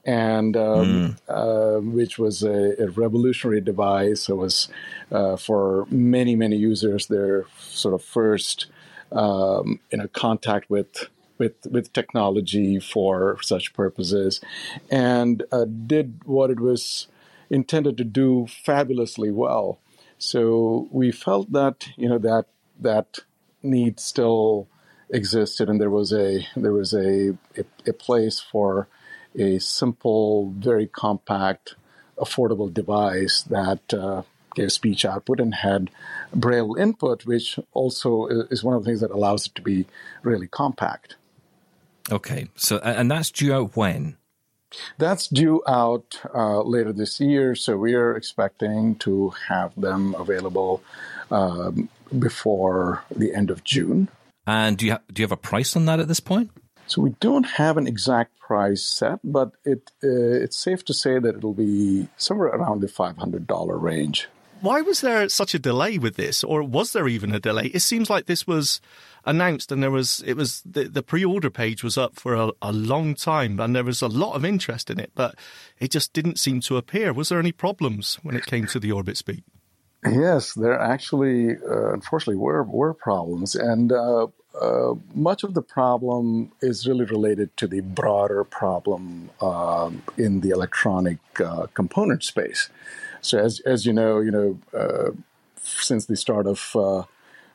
[0.04, 4.28] and um, uh, which was a, a revolutionary device.
[4.28, 4.68] It was
[5.10, 8.66] uh, for many many users their sort of first
[9.12, 11.08] um, you know contact with.
[11.38, 14.40] With, with technology for such purposes,
[14.92, 17.08] and uh, did what it was
[17.50, 19.80] intended to do fabulously well.
[20.22, 22.46] So we felt that you know that
[22.78, 23.18] that
[23.60, 24.68] need still
[25.10, 28.86] existed, and there was a there was a a, a place for
[29.34, 31.74] a simple, very compact,
[32.16, 34.22] affordable device that uh,
[34.54, 35.90] gave speech output and had
[36.32, 39.86] braille input, which also is one of the things that allows it to be
[40.22, 41.16] really compact.
[42.12, 42.48] Okay.
[42.54, 44.16] So, and and that's due out when?
[44.98, 50.82] That's due out uh, later this year, so we are expecting to have them available
[51.30, 54.08] um, before the end of June.
[54.46, 56.50] And do you ha- do you have a price on that at this point?
[56.86, 60.08] So we don't have an exact price set, but it uh,
[60.44, 64.28] it's safe to say that it'll be somewhere around the five hundred dollar range.
[64.60, 67.66] Why was there such a delay with this, or was there even a delay?
[67.66, 68.80] It seems like this was
[69.24, 72.72] announced, and there was it was the, the pre-order page was up for a, a
[72.72, 75.34] long time, and there was a lot of interest in it, but
[75.78, 77.12] it just didn't seem to appear.
[77.12, 79.44] Was there any problems when it came to the Orbit Speak?
[80.04, 84.26] Yes, there actually, uh, unfortunately, were were problems, and uh,
[84.60, 90.50] uh, much of the problem is really related to the broader problem um, in the
[90.50, 92.68] electronic uh, component space.
[93.20, 95.12] So, as as you know, you know, uh,
[95.62, 97.04] since the start of uh,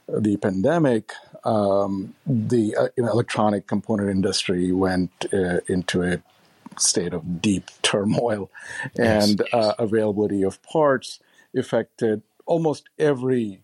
[0.07, 1.11] the pandemic,
[1.43, 6.21] um, the uh, you know, electronic component industry went uh, into a
[6.79, 8.49] state of deep turmoil,
[8.97, 11.19] and uh, availability of parts
[11.55, 13.61] affected almost every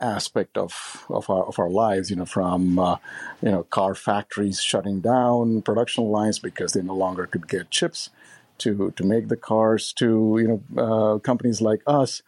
[0.00, 2.10] aspect of, of our of our lives.
[2.10, 2.96] You know, from uh,
[3.42, 8.10] you know car factories shutting down production lines because they no longer could get chips
[8.58, 12.22] to to make the cars, to you know uh, companies like us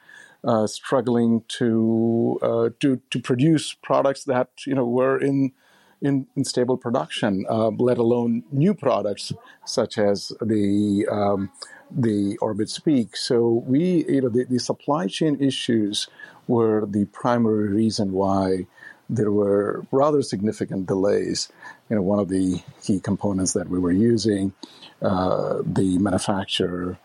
[0.44, 5.53] uh, struggling to uh, to to produce products that you know were in
[6.01, 9.33] in, in stable production, uh, let alone new products
[9.64, 11.51] such as the um,
[11.90, 13.16] the Orbit Speak.
[13.16, 16.09] So we, you know, the, the supply chain issues
[16.46, 18.66] were the primary reason why
[19.11, 21.51] there were rather significant delays.
[21.88, 24.53] You know, one of the key components that we were using,
[25.01, 26.98] uh, the manufacturer,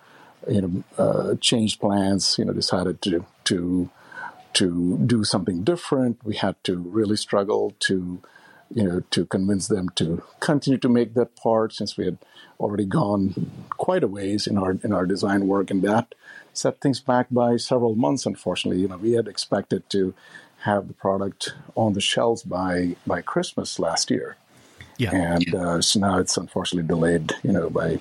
[0.50, 2.38] you know, uh, changed plans.
[2.38, 3.90] You know, decided to to
[4.54, 6.24] to do something different.
[6.24, 8.22] We had to really struggle to,
[8.74, 12.18] you know, to convince them to continue to make that part since we had
[12.60, 16.14] already gone quite a ways in our in our design work, and that
[16.54, 18.26] set things back by several months.
[18.26, 20.14] Unfortunately, you know, we had expected to
[20.60, 24.38] have the product on the shelves by by Christmas last year,
[24.98, 25.12] Yeah.
[25.12, 28.00] and uh, so now it's unfortunately delayed, you know, by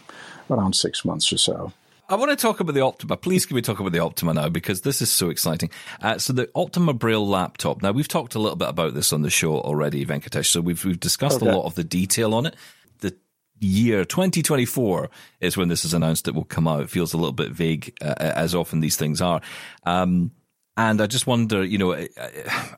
[0.50, 1.72] around six months or so.
[2.08, 3.16] I want to talk about the Optima.
[3.16, 5.70] Please can we talk about the Optima now because this is so exciting.
[6.00, 7.82] Uh, so the Optima Braille laptop.
[7.82, 10.46] Now we've talked a little bit about this on the show already, Venkatesh.
[10.46, 11.48] So we've we've discussed Okay.
[11.50, 12.56] a lot of the detail on it.
[13.00, 13.16] The
[13.60, 15.08] year 2024
[15.40, 16.82] is when this is announced it will come out.
[16.82, 19.40] It feels a little bit vague, uh, as often these things are.
[19.84, 20.32] Um,
[20.76, 22.08] and I just wonder, you know, I,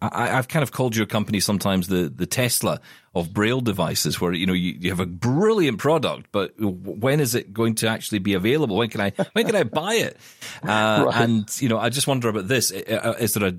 [0.02, 2.80] I, I've kind of called your company sometimes the, the Tesla
[3.14, 7.36] of Braille devices, where you know you, you have a brilliant product, but when is
[7.36, 8.76] it going to actually be available?
[8.76, 10.16] When can I when can I buy it?
[10.62, 11.20] Uh, Right.
[11.22, 13.54] And you know, I just wonder about this: is there a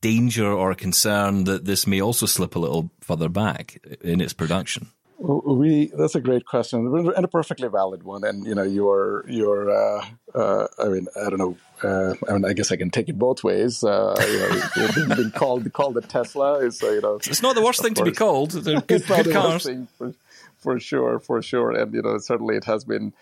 [0.00, 4.32] danger or a concern that this may also slip a little further back in its
[4.32, 4.88] production?
[5.20, 8.22] We that's a great question and a perfectly valid one.
[8.22, 11.56] And you know, your your uh, uh, I mean, I don't know.
[11.82, 13.82] Uh, I mean, I guess I can take it both ways.
[13.82, 17.56] Uh, you know, being, being called called a Tesla is uh, you know It's not
[17.56, 18.52] the worst thing to be called.
[18.52, 19.88] They're good, not good the worst cars.
[19.96, 20.14] for,
[20.58, 21.72] for sure, for sure.
[21.72, 23.12] And you know, certainly it has been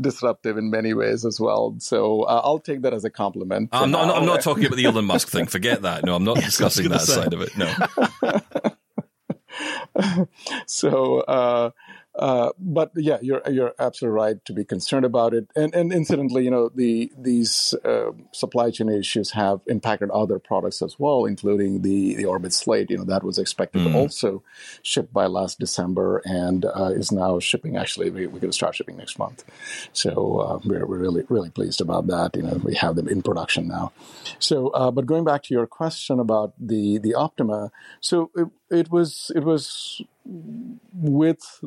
[0.00, 1.76] disruptive in many ways as well.
[1.78, 3.68] So uh, I'll take that as a compliment.
[3.72, 5.46] I'm not, I'm not, I'm not talking about the Elon Musk thing.
[5.46, 6.04] Forget that.
[6.04, 7.14] No, I'm not discussing that say.
[7.14, 7.56] side of it.
[7.56, 7.72] No.
[10.66, 11.70] so uh,
[12.16, 15.48] uh, but yeah you're you're absolutely right to be concerned about it.
[15.56, 20.82] And and incidentally you know the these uh, supply chain issues have impacted other products
[20.82, 22.90] as well including the the orbit slate.
[22.90, 24.42] You know that was expected to also
[24.82, 27.76] ship by last december and uh, is now shipping.
[27.76, 29.44] Actually we, we're going to start shipping next month.
[29.92, 32.36] So uh, we're, we're really really pleased about that.
[32.36, 33.92] You know we have them in production now.
[34.38, 38.90] So uh, but going back to your question about the the optima so it, it
[38.90, 41.60] was it was with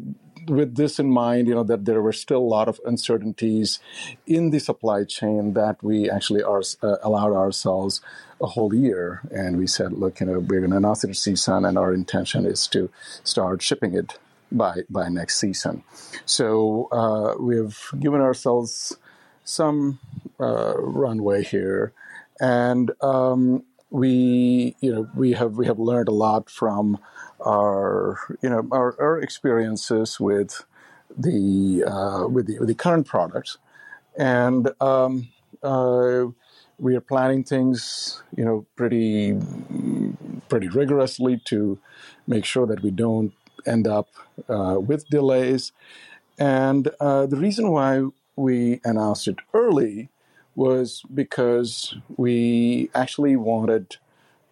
[0.48, 3.80] with this in mind, you know that there were still a lot of uncertainties
[4.26, 8.02] in the supply chain that we actually are uh, allowed ourselves
[8.42, 11.66] a whole year, and we said, look, you know, we're going to announce it season,
[11.66, 12.90] and our intention is to
[13.24, 14.18] start shipping it
[14.52, 15.84] by by next season.
[16.26, 18.98] So uh, we've given ourselves
[19.44, 20.00] some
[20.40, 21.94] uh, runway here,
[22.40, 26.98] and um, we you know we have we have learned a lot from
[27.46, 30.64] our you know our, our experiences with
[31.18, 33.58] the uh, with the with the current products,
[34.18, 35.30] and um,
[35.64, 36.26] uh,
[36.80, 39.38] we are planning things you know pretty
[40.50, 41.80] pretty rigorously to
[42.28, 43.34] make sure that we don't
[43.66, 44.10] end up
[44.50, 45.72] uh, with delays.
[46.40, 48.04] And uh, the reason why
[48.36, 50.10] we announced it early
[50.56, 53.98] was because we actually wanted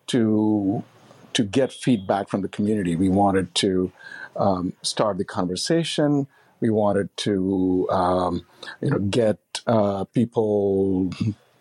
[0.07, 0.83] to
[1.35, 2.95] to get feedback from the community.
[2.95, 3.91] We wanted to
[4.35, 6.27] um, start the conversation.
[6.59, 8.45] We wanted to um,
[8.81, 11.11] you know get uh, people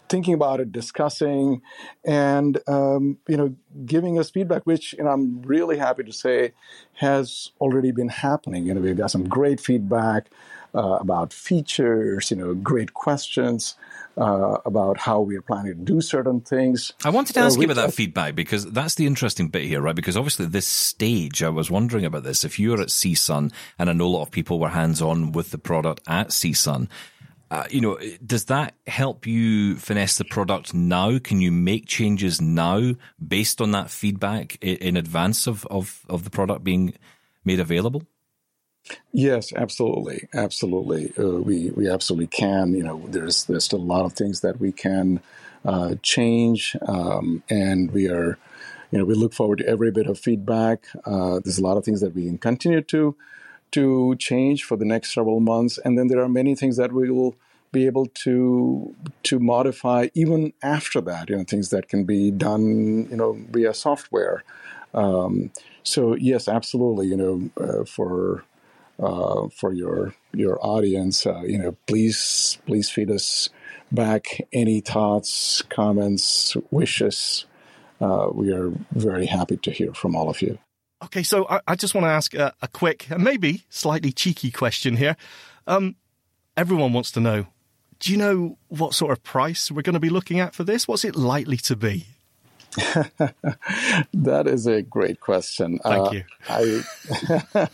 [0.09, 1.61] thinking about it, discussing,
[2.05, 6.53] and um, you know giving us feedback, which I'm really happy to say
[6.95, 8.65] has already been happening.
[8.67, 10.31] You know we've got some great feedback
[10.75, 13.77] uh, about features, you know, great questions
[14.17, 16.93] uh, about how we're planning to do certain things.
[17.05, 19.81] I wanted to Uh, ask you about that feedback because that's the interesting bit here,
[19.81, 19.97] right?
[19.97, 22.45] Because obviously, this stage, I was wondering about this.
[22.45, 25.51] If you're at CSUN, and I know a lot of people were hands on with
[25.51, 26.89] the product at CSUN,
[27.51, 31.19] uh, you know, does that help you finesse the product now?
[31.19, 36.25] Can you make changes now based on that feedback in, in advance of, of, of
[36.25, 36.95] the product being
[37.45, 38.03] made available?
[39.12, 41.12] Yes, absolutely, absolutely.
[41.18, 42.75] Uh, we we absolutely can.
[42.75, 45.20] You know, there's there's still a lot of things that we can
[45.64, 48.37] uh, change, um, and we are,
[48.90, 50.87] you know, we look forward to every bit of feedback.
[51.05, 53.14] Uh, there's a lot of things that we can continue to
[53.73, 57.11] to change for the next several months, and then there are many things that we
[57.11, 57.37] will
[57.73, 58.94] be able to
[59.25, 61.31] to modify even after that.
[61.31, 64.44] You know, things that can be done, you know, via software.
[64.94, 65.51] Um,
[65.85, 67.09] so yes, absolutely.
[67.09, 68.44] You know, uh, for
[68.99, 71.27] uh, for your your audience.
[71.27, 73.49] Uh, you know, please please feed us
[73.93, 77.47] back any thoughts, comments, wishes.
[78.01, 80.59] Uh, we are very happy to hear from all of you.
[81.05, 84.51] Okay, so I, I just want to ask a, a quick and maybe slightly cheeky
[84.51, 85.17] question here.
[85.67, 85.97] Um,
[86.57, 87.47] everyone wants to know
[88.01, 90.87] do you know what sort of price we're going to be looking at for this?
[90.87, 92.07] What's it likely to be?
[94.13, 95.79] That is a great question.
[95.83, 96.25] Thank Uh, you.
[96.49, 97.69] I,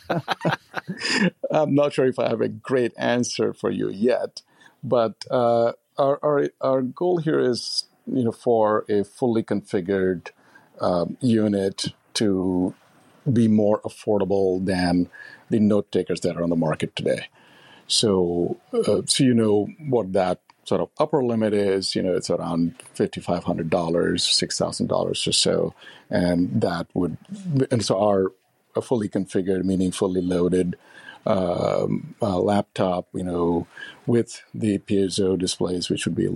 [1.50, 4.42] I'm not sure if I have a great answer for you yet,
[4.82, 10.28] but uh, our, our our goal here is, you know, for a fully configured
[10.80, 12.74] um, unit to
[13.30, 15.08] be more affordable than
[15.50, 17.28] the note takers that are on the market today.
[17.86, 21.96] So, uh, so you know what that sort of upper limit is.
[21.96, 25.74] You know, it's around fifty five hundred dollars, six thousand dollars or so,
[26.08, 27.16] and that would
[27.72, 28.32] and so our
[28.76, 30.76] a fully configured, meaning fully loaded
[31.26, 33.66] um, uh, laptop, you know,
[34.06, 36.28] with the piezo displays, which would be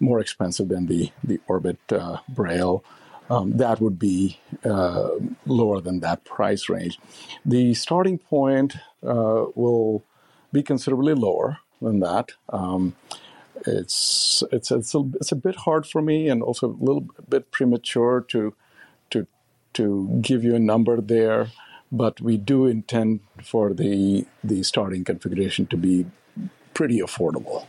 [0.00, 2.82] more expensive than the the Orbit uh, Braille.
[3.28, 5.10] Um, that would be uh,
[5.46, 6.98] lower than that price range.
[7.44, 10.04] The starting point uh, will
[10.52, 12.32] be considerably lower than that.
[12.48, 12.96] Um,
[13.66, 17.50] it's it's it's a, it's a bit hard for me, and also a little bit
[17.50, 18.54] premature to
[19.10, 19.26] to
[19.74, 21.48] to give you a number there.
[21.92, 26.06] But we do intend for the the starting configuration to be
[26.74, 27.66] pretty affordable.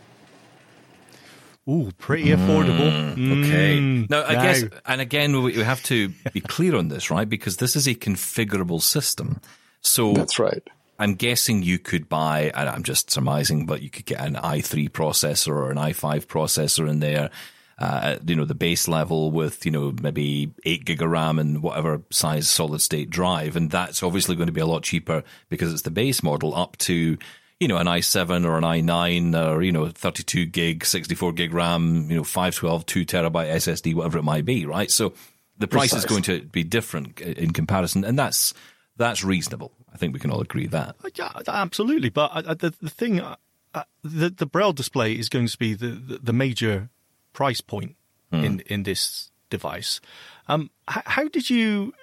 [1.67, 3.13] Ooh, pretty affordable.
[3.13, 3.79] Okay.
[3.79, 4.43] Mm, now, I now.
[4.43, 7.27] guess, and again, we we have to be clear on this, right?
[7.27, 9.39] Because this is a configurable system.
[9.81, 10.63] So That's right.
[10.97, 14.89] I'm guessing you could buy, and I'm just surmising, but you could get an i3
[14.89, 17.29] processor or an i5 processor in there.
[17.77, 21.61] Uh, you know, the base level with, you know, maybe eight gig of RAM and
[21.61, 23.57] whatever size solid state drive.
[23.57, 26.77] And that's obviously going to be a lot cheaper because it's the base model up
[26.77, 27.17] to,
[27.59, 32.09] you know, an i7 or an i9 or, you know, 32 gig, 64 gig RAM,
[32.09, 34.89] you know, 512, 2 terabyte SSD, whatever it might be, right?
[34.89, 35.13] So
[35.57, 38.05] the price is going to be different in comparison.
[38.05, 38.53] And that's,
[38.95, 39.73] that's reasonable.
[39.95, 40.97] I think we can all agree that.
[41.15, 42.09] Yeah, absolutely.
[42.09, 43.37] But uh, the the thing, uh,
[43.73, 46.89] uh, the the braille display is going to be the the, the major
[47.31, 47.95] price point
[48.31, 50.01] in in this device.
[50.49, 51.93] Um, how, how did you?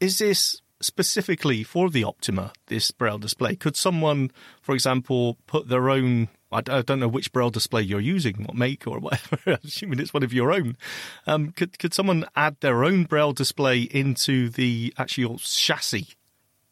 [0.00, 2.52] Is this specifically for the Optima?
[2.66, 3.54] This braille display?
[3.54, 6.28] Could someone, for example, put their own?
[6.50, 9.60] I don't know which braille display you're using, what make or whatever.
[9.64, 10.76] Assuming it's one of your own.
[11.24, 16.17] Um, could could someone add their own braille display into the actual chassis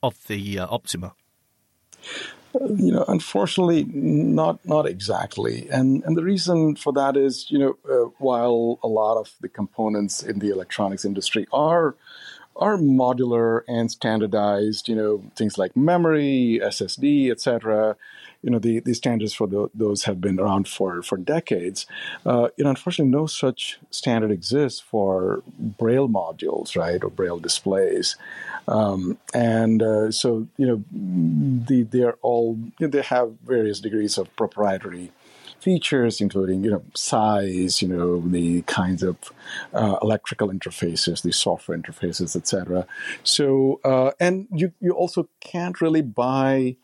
[0.02, 1.14] of the uh, Optima?
[2.61, 7.76] you know, unfortunately, not not exactly, and and the reason for that is, you know,
[7.90, 11.96] uh, while a lot of the components in the electronics industry are
[12.56, 17.96] are modular and standardized, you know, things like memory, SSD, etc.
[18.46, 21.85] You know, the, the standards for the, those have been around for for decades.
[22.24, 28.16] Uh, you know, unfortunately, no such standard exists for Braille modules, right, or Braille displays.
[28.68, 30.85] Um, and uh, so, you know,
[31.68, 35.12] the, they're all they have various degrees of proprietary
[35.61, 39.16] features, including you know size, you know the kinds of
[39.74, 42.87] uh, electrical interfaces, the software interfaces, etc.
[43.24, 46.76] So, uh, and you you also can't really buy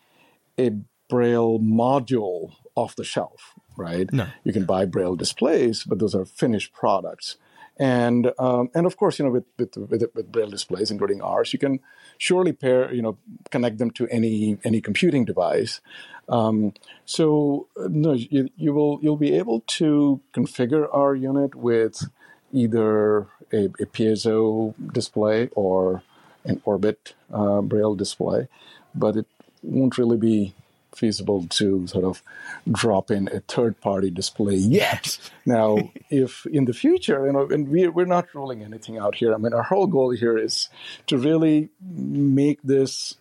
[0.58, 0.72] a
[1.12, 4.10] Braille module off the shelf, right?
[4.10, 4.28] No.
[4.44, 7.36] You can buy Braille displays, but those are finished products.
[7.78, 11.52] And um, and of course, you know, with, with with with Braille displays, including ours,
[11.52, 11.80] you can
[12.16, 13.18] surely pair, you know,
[13.50, 15.82] connect them to any any computing device.
[16.30, 16.72] Um,
[17.04, 22.08] so no, you, you will you'll be able to configure our unit with
[22.52, 26.02] either a, a piezo display or
[26.44, 28.48] an Orbit uh, Braille display,
[28.94, 29.26] but it
[29.62, 30.54] won't really be
[30.94, 32.22] feasible to sort of
[32.70, 35.18] drop in a third party display yet.
[35.46, 39.34] now, if in the future, you know, and we, we're not ruling anything out here.
[39.34, 40.68] I mean, our whole goal here is
[41.06, 43.16] to really make this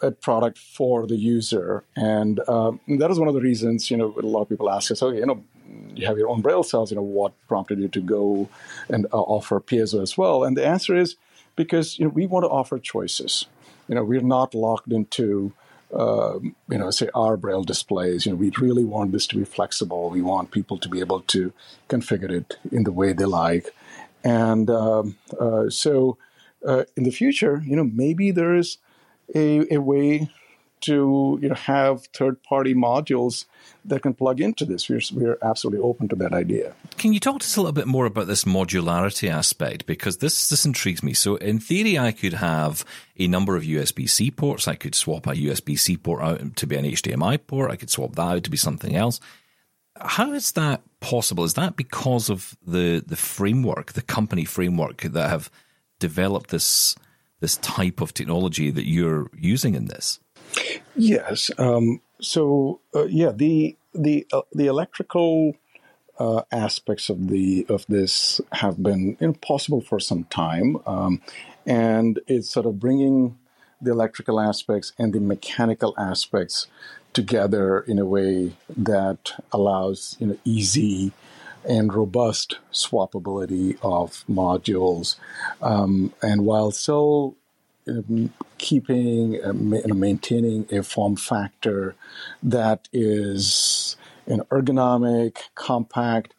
[0.00, 1.84] a product for the user.
[1.94, 4.90] And um, that is one of the reasons, you know, a lot of people ask
[4.90, 5.44] us, okay, you know,
[5.94, 8.48] you have your own Braille cells, you know, what prompted you to go
[8.88, 10.44] and uh, offer piezo as well?
[10.44, 11.16] And the answer is
[11.56, 13.46] because, you know, we want to offer choices.
[13.88, 15.52] You know, we're not locked into,
[15.92, 18.24] um, you know, say our Braille displays.
[18.24, 20.10] You know, we really want this to be flexible.
[20.10, 21.52] We want people to be able to
[21.88, 23.74] configure it in the way they like.
[24.24, 26.16] And um, uh, so
[26.66, 28.78] uh, in the future, you know, maybe there is
[29.34, 30.30] a, a way
[30.82, 33.46] to you know have third party modules
[33.84, 34.88] that can plug into this.
[34.88, 36.74] We're we're absolutely open to that idea.
[36.98, 39.86] Can you talk to us a little bit more about this modularity aspect?
[39.86, 41.14] Because this this intrigues me.
[41.14, 42.84] So, in theory, I could have
[43.18, 44.68] a number of USB C ports.
[44.68, 47.70] I could swap a USB C port out to be an HDMI port.
[47.70, 49.20] I could swap that out to be something else.
[49.96, 51.44] How is that possible?
[51.44, 55.50] Is that because of the the framework, the company framework that have
[55.98, 56.96] developed this
[57.40, 60.20] this type of technology that you're using in this?
[60.94, 61.50] Yes.
[61.58, 65.56] Um, so uh, yeah, the the uh, the electrical
[66.18, 71.20] uh, aspects of the of this have been impossible for some time, um,
[71.66, 73.38] and it's sort of bringing
[73.80, 76.68] the electrical aspects and the mechanical aspects
[77.12, 81.12] together in a way that allows you know easy
[81.64, 85.16] and robust swappability of modules,
[85.60, 87.36] um, and while still
[87.88, 91.94] um, keeping uh, ma- maintaining a form factor
[92.42, 96.34] that is an ergonomic, compact,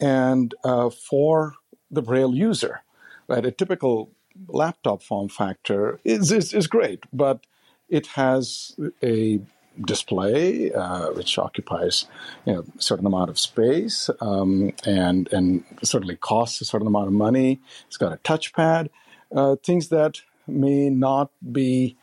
[0.00, 1.54] and uh, for
[1.90, 2.82] the Braille user,
[3.28, 3.44] right?
[3.44, 4.10] A typical
[4.46, 7.40] laptop form factor is, is, is great, but
[7.88, 9.40] it has a
[9.86, 12.06] display uh, which occupies
[12.44, 17.06] you know a certain amount of space um, and and certainly costs a certain amount
[17.06, 17.60] of money.
[17.86, 18.88] It's got a touchpad,
[19.34, 21.96] uh, things that may not be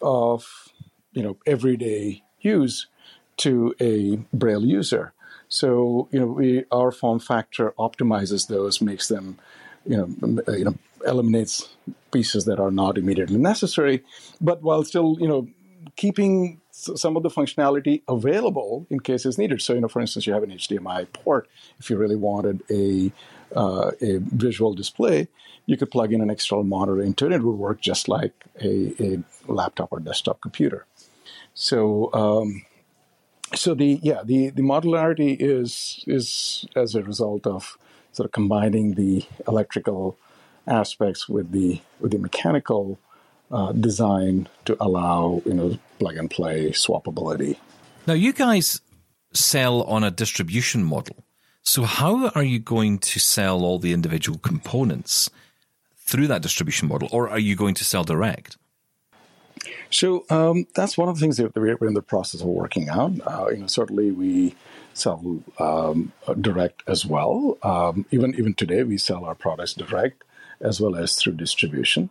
[0.00, 0.72] of
[1.12, 2.86] you know everyday use
[3.38, 5.12] to a braille user.
[5.48, 9.38] So you know we our form factor optimizes those makes them
[9.86, 10.74] you know uh, you know
[11.06, 11.68] eliminates
[12.12, 14.04] pieces that are not immediately necessary
[14.40, 15.48] but while still you know
[15.96, 19.60] keeping some of the functionality available in case it's needed.
[19.60, 21.48] So you know for instance you have an hdmi port.
[21.78, 23.12] If you really wanted a
[23.54, 25.28] uh, a visual display
[25.66, 28.92] you could plug in an external monitor into it it would work just like a,
[29.02, 30.86] a laptop or desktop computer
[31.54, 32.64] so um,
[33.54, 37.76] so the yeah the the modularity is is as a result of
[38.12, 40.16] sort of combining the electrical
[40.66, 42.98] aspects with the with the mechanical
[43.50, 47.56] uh, design to allow you know plug and play swappability.
[48.06, 48.80] Now, you guys
[49.32, 51.24] sell on a distribution model.
[51.62, 55.30] So, how are you going to sell all the individual components
[55.96, 58.56] through that distribution model, or are you going to sell direct?
[59.90, 63.12] So um, that's one of the things that we're in the process of working out.
[63.26, 64.54] Uh, you know, certainly we
[64.94, 67.58] sell um, direct as well.
[67.62, 70.24] Um, even even today, we sell our products direct
[70.60, 72.08] as well as through distribution,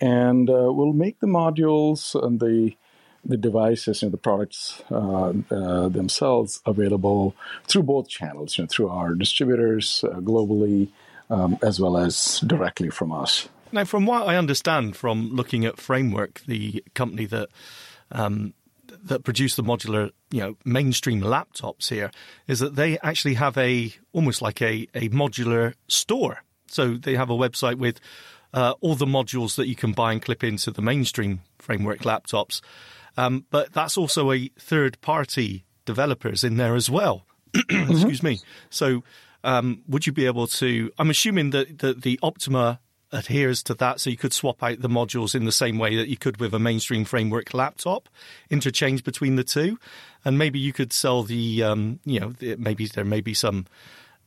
[0.00, 2.76] and uh, we'll make the modules and the
[3.24, 7.34] the devices and the products uh, uh, themselves available
[7.66, 10.88] through both channels, you know, through our distributors uh, globally,
[11.30, 13.48] um, as well as directly from us.
[13.72, 17.48] Now, from what I understand from looking at Framework, the company that
[18.12, 18.54] um,
[19.04, 22.10] that produce the modular, you know, mainstream laptops here,
[22.46, 26.42] is that they actually have a almost like a, a modular store.
[26.68, 28.00] So they have a website with
[28.52, 32.60] uh, all the modules that you can buy and clip into the mainstream Framework laptops.
[33.16, 37.26] Um, but that's also a third party developers in there as well.
[37.70, 38.40] Excuse me.
[38.70, 39.04] So
[39.44, 40.90] um, would you be able to?
[40.98, 42.80] I'm assuming that, that the Optima
[43.12, 46.08] adheres to that, so you could swap out the modules in the same way that
[46.08, 48.08] you could with a mainstream framework laptop,
[48.50, 49.78] interchange between the two,
[50.24, 53.66] and maybe you could sell the, um, you know, maybe there may be some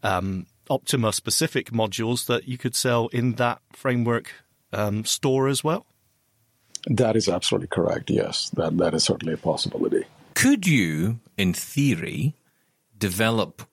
[0.04, 4.32] um, Optima specific modules that you could sell in that framework
[4.72, 5.86] um, store as well.
[6.86, 8.10] That is absolutely correct.
[8.10, 10.06] Yes, that that is certainly a possibility.
[10.36, 12.36] Could you, in theory,
[12.98, 13.64] develop?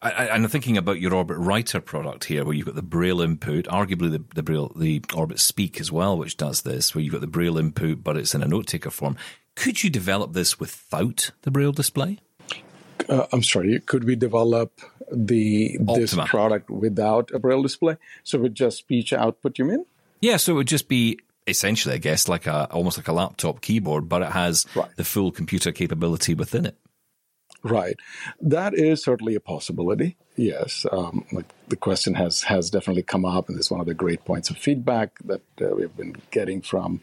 [0.00, 3.20] I, I, I'm thinking about your Orbit Writer product here, where you've got the Braille
[3.20, 7.12] input, arguably the, the Braille, the Orbit Speak as well, which does this, where you've
[7.12, 9.16] got the Braille input, but it's in a note taker form.
[9.54, 12.18] Could you develop this without the Braille display?
[13.08, 13.80] Uh, I'm sorry.
[13.80, 16.26] Could we develop the this Optima.
[16.26, 17.96] product without a braille display?
[18.22, 19.84] So with just speech output, you mean?
[20.20, 23.60] Yeah, so it would just be essentially, I guess, like a almost like a laptop
[23.60, 24.90] keyboard, but it has Right.
[24.96, 26.76] the full computer capability within it.
[27.64, 27.96] Right.
[28.40, 30.16] That is certainly a possibility.
[30.36, 30.84] Yes.
[30.90, 34.24] Um, like the question has has definitely come up, and it's one of the great
[34.24, 37.00] points of feedback that uh, we've been getting from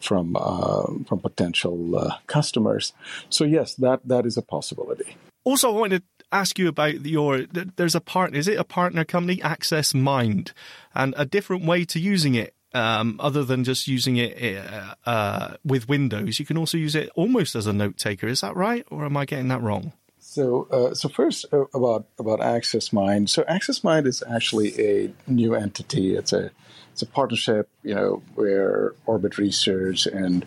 [0.00, 2.92] from uh, from potential uh, customers.
[3.28, 5.16] So yes, that that is a possibility.
[5.44, 7.46] Also, I wanted to ask you about your.
[7.76, 8.38] There's a partner.
[8.38, 10.52] Is it a partner company, Access Mind,
[10.94, 15.56] and a different way to using it, um, other than just using it uh, uh,
[15.64, 16.38] with Windows.
[16.38, 18.26] You can also use it almost as a note taker.
[18.26, 19.92] Is that right, or am I getting that wrong?
[20.18, 23.30] So, uh, so first uh, about about Access Mind.
[23.30, 26.14] So, Access Mind is actually a new entity.
[26.14, 26.50] It's a
[26.92, 30.44] it's a partnership, you know, where Orbit Research and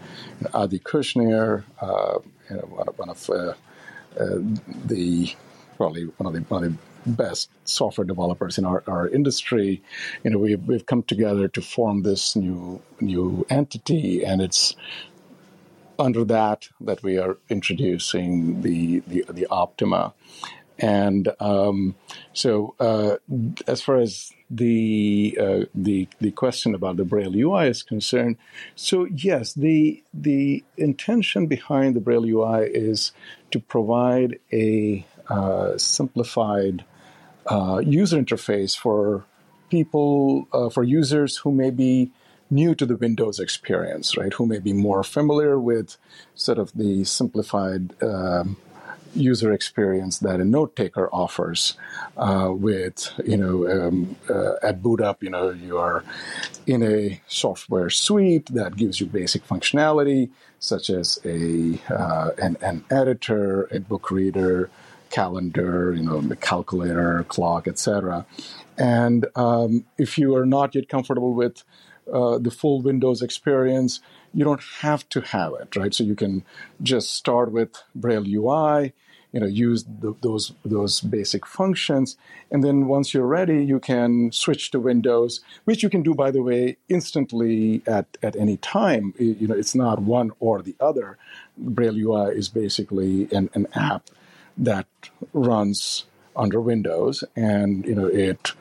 [0.54, 2.20] Adi Kushner, uh,
[2.50, 3.54] you know, one of, one of uh,
[4.20, 4.40] uh,
[4.86, 5.34] the
[5.78, 9.82] probably one of the one of the best software developers in our, our industry.
[10.24, 14.76] You know, we've we've come together to form this new new entity, and it's
[16.00, 20.14] under that that we are introducing the the, the Optima,
[20.80, 21.96] and um,
[22.34, 23.18] so uh,
[23.68, 28.38] as far as the uh, the the question about the Braille UI is concerned,
[28.76, 33.12] so yes, the the intention behind the Braille UI is
[33.52, 36.84] to provide a uh, simplified
[37.48, 39.26] uh, user interface for
[39.70, 42.12] people uh, for users who may be
[42.50, 44.34] new to the Windows experience, right?
[44.34, 45.98] Who may be more familiar with
[46.36, 48.58] sort of the simplified um,
[49.16, 51.76] user experience that a note taker offers
[52.18, 56.04] uh, with, you know, um, uh, at boot up, you know, you are
[56.68, 60.30] in a software suite that gives you basic functionality
[60.60, 64.70] such as a uh, an, an editor, a book reader,
[65.12, 68.26] calendar, you know, the calculator, clock, etc.
[68.78, 71.64] And um, if you are not yet comfortable with
[72.12, 74.00] uh, the full Windows experience,
[74.34, 75.94] you don't have to have it, right?
[75.94, 76.44] So you can
[76.82, 78.94] just start with Braille UI,
[79.32, 82.18] you know, use those those basic functions,
[82.50, 86.32] and then once you're ready, you can switch to Windows, which you can do, by
[86.32, 89.14] the way, instantly at at any time.
[89.18, 91.18] You know, it's not one or the other.
[91.58, 94.10] Braille UI is basically an, an app
[94.58, 94.88] that
[95.34, 98.54] runs under Windows, and you know it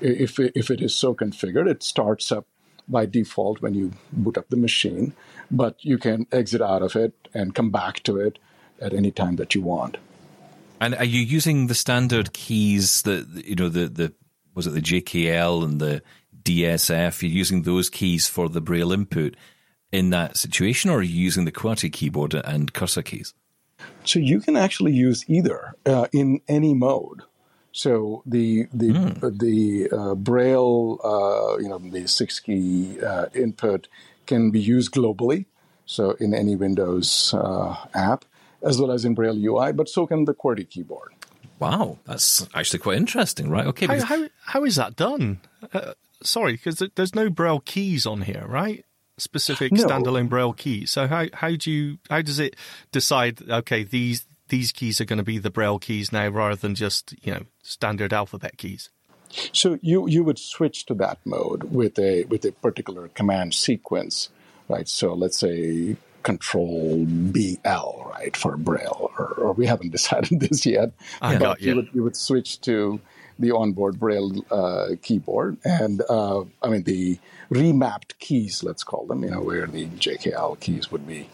[0.00, 2.46] if if it is so configured, it starts up
[2.88, 5.12] by default when you boot up the machine,
[5.50, 8.38] but you can exit out of it and come back to it
[8.80, 9.98] at any time that you want.
[10.80, 14.12] And are you using the standard keys that you know the the
[14.54, 16.02] was it the JKL and the
[16.42, 17.22] DSF?
[17.22, 19.36] You're using those keys for the Braille input
[19.90, 23.34] in that situation, or are you using the QWERTY keyboard and cursor keys?
[24.04, 27.22] So you can actually use either uh, in any mode.
[27.72, 29.38] So the the Hmm.
[29.38, 33.88] the uh, Braille, uh, you know, the six key uh, input
[34.26, 35.44] can be used globally.
[35.86, 38.24] So in any Windows uh, app,
[38.62, 41.12] as well as in Braille UI, but so can the QWERTY keyboard.
[41.60, 43.66] Wow, that's actually quite interesting, right?
[43.66, 45.40] Okay, How, because- how, how is that done?
[45.72, 48.84] Uh, sorry, because there's no Braille keys on here, right?
[49.18, 49.84] Specific No.
[49.84, 50.90] standalone Braille keys.
[50.90, 52.56] So how how do you how does it
[52.92, 53.42] decide?
[53.50, 57.14] Okay, these these keys are going to be the Braille keys now, rather than just
[57.22, 58.90] you know standard alphabet keys.
[59.52, 64.30] So you you would switch to that mode with a with a particular command sequence,
[64.68, 64.88] right?
[64.88, 65.96] So let's say
[66.28, 70.92] Control BL, right, for Braille, or, or we haven't decided this yet.
[71.22, 71.76] I but got you you.
[71.76, 73.00] would you would switch to
[73.38, 77.18] the onboard Braille uh, keyboard, and uh, I mean the
[77.50, 81.30] remapped keys, let's call them, you know, where the JKL keys would be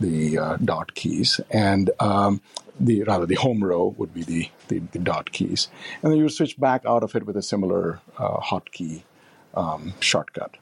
[0.00, 2.40] the uh, dot keys, and um,
[2.80, 5.68] the rather the home row would be the, the, the dot keys,
[6.02, 9.02] and then you would switch back out of it with a similar uh, hotkey
[9.52, 10.56] um, shortcut.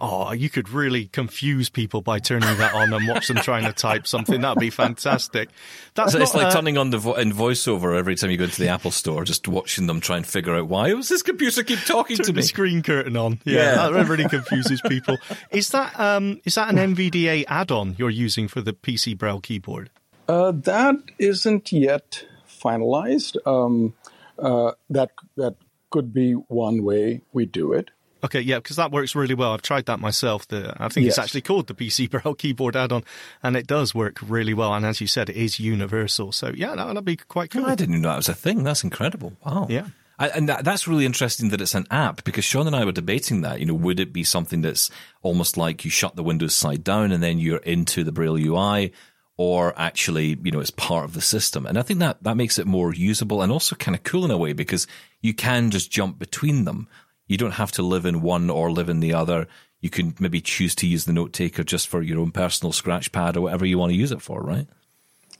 [0.00, 3.72] Oh, you could really confuse people by turning that on and watch them trying to
[3.72, 4.40] type something.
[4.40, 5.48] That'd be fantastic.
[5.94, 8.44] That's So it's like uh, turning on the vo- in voiceover every time you go
[8.44, 11.62] into the Apple Store, just watching them try and figure out why does this computer
[11.62, 12.42] keep talking to turn me.
[12.42, 13.40] the screen curtain on.
[13.44, 13.54] Yeah,
[13.86, 13.88] Yeah.
[13.90, 15.16] that really confuses people.
[15.50, 19.90] Is that um is that an NVDA add-on you're using for the PC Braille keyboard?
[20.28, 22.24] Uh, that isn't yet
[22.62, 23.36] finalized.
[23.46, 23.94] Um,
[24.38, 25.54] uh, that that
[25.90, 27.90] could be one way we do it.
[28.24, 29.52] Okay, yeah, because that works really well.
[29.52, 30.48] I've tried that myself.
[30.48, 33.04] The, I think it's actually called the PC Braille keyboard add-on,
[33.42, 34.74] and it does work really well.
[34.74, 36.32] And as you said, it is universal.
[36.32, 37.66] So yeah, that would be quite cool.
[37.66, 38.64] I didn't even know that was a thing.
[38.64, 39.34] That's incredible.
[39.44, 39.66] Wow.
[39.70, 39.88] Yeah.
[40.18, 42.92] I, and that, that's really interesting that it's an app because Shaun and I were
[42.92, 43.60] debating that.
[43.60, 44.90] You know, would it be something that's
[45.22, 48.92] almost like you shut the Windows side down and then you're into the Braille UI,
[49.36, 51.66] or actually, you know, it's part of the system?
[51.66, 54.32] And I think that that makes it more usable and also kind of cool in
[54.32, 54.88] a way because
[55.22, 56.88] you can just jump between them.
[57.28, 59.46] You don't have to live in one or live in the other.
[59.80, 63.12] You can maybe choose to use the note taker just for your own personal scratch
[63.12, 64.66] pad or whatever you want to use it for, right?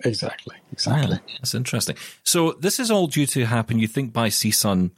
[0.05, 0.57] Exactly.
[0.71, 1.19] Exactly.
[1.41, 1.97] That's interesting.
[2.23, 3.81] So this is all due to happen.
[3.81, 4.93] You think by CSUN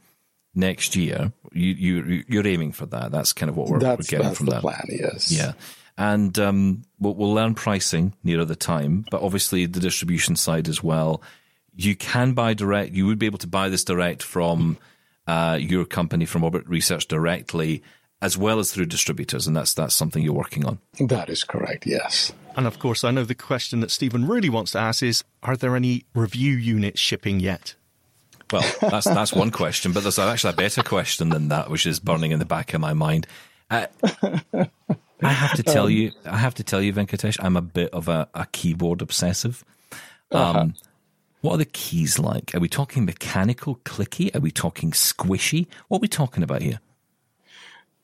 [0.53, 1.31] next year?
[1.53, 3.11] You you you're aiming for that.
[3.11, 4.61] That's kind of what we're, we're That's, getting that's from the that.
[4.61, 4.85] plan.
[4.89, 5.31] Yes.
[5.31, 5.53] Yeah,
[5.97, 10.83] and um, we'll, we'll learn pricing nearer the time, but obviously the distribution side as
[10.83, 11.21] well.
[11.75, 12.93] You can buy direct.
[12.93, 14.77] You would be able to buy this direct from
[15.27, 17.83] uh, your company from Orbit Research directly,
[18.21, 20.79] as well as through distributors, and that's that's something you're working on.
[20.99, 21.85] That is correct.
[21.85, 22.31] Yes.
[22.55, 25.55] And of course, I know the question that Steven really wants to ask is: Are
[25.55, 27.75] there any review units shipping yet?
[28.51, 31.99] Well, that's that's one question, but there's actually a better question than that, which is
[31.99, 33.27] burning in the back of my mind.
[33.69, 33.87] Uh,
[35.23, 38.07] I have to tell you, I have to tell you, Venkatesh, I'm a bit of
[38.07, 39.63] a, a keyboard obsessive.
[40.31, 40.73] Um,
[41.41, 42.53] What are the keys like?
[42.53, 44.33] Are we talking mechanical, clicky?
[44.35, 45.67] Are we talking squishy?
[45.87, 46.79] What are we talking about here?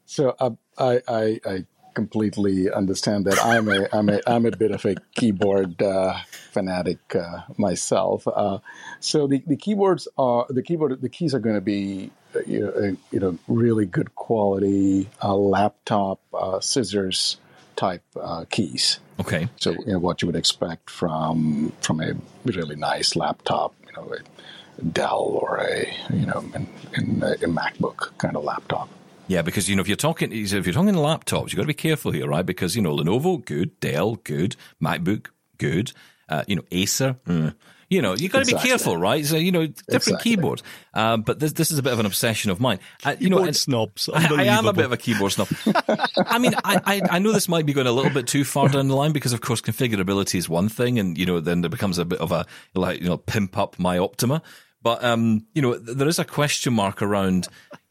[0.05, 3.43] So uh, I, I, I completely understand that.
[3.43, 6.15] I'm a, I'm a, I'm a bit of a keyboard uh,
[6.51, 8.27] fanatic uh, myself.
[8.27, 8.59] Uh,
[8.99, 12.11] so the, the keyboards are the keyboard the keys are going to be
[12.45, 17.38] you know, you know really good quality uh, laptop uh, scissors
[17.75, 18.03] type
[18.49, 18.99] keys.
[19.20, 19.49] Okay.
[19.57, 22.13] So you know what you would expect from from a
[22.45, 27.47] really nice laptop, you know, a Dell or a you know in, in a, a
[27.47, 28.89] MacBook kind of laptop.
[29.28, 31.74] Yeah, because you know if you're talking if you're talking laptops, you've got to be
[31.74, 32.45] careful here, right?
[32.45, 35.93] Because you know Lenovo, good, Dell, good, MacBook, good,
[36.30, 37.53] uh, you know Acer, mm,
[37.89, 38.63] You know, you got to Exactly.
[38.63, 39.25] be careful, right?
[39.25, 40.31] So you know, different Exactly.
[40.35, 40.61] keyboard.
[40.93, 42.79] Um, but this this is a bit of an obsession of mine.
[43.05, 44.09] Uh, you know, Keyboard and- snobs.
[44.13, 45.47] I, I am a bit of a keyboard snob.
[46.17, 48.67] I mean, I, I, I know this might be going a little bit too far
[48.67, 51.69] down the line because, of course, configurability is one thing, and you know, then there
[51.69, 54.41] becomes a bit of a like you know, pimp up my Optima.
[54.81, 57.47] But um, you know, th- there is a question mark around.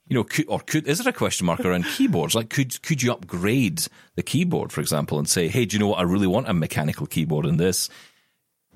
[0.08, 2.34] You know, could, or could is there a question mark around keyboards?
[2.34, 3.82] Like, could could you upgrade
[4.14, 5.98] the keyboard, for example, and say, hey, do you know what?
[5.98, 7.88] I really want a mechanical keyboard in this.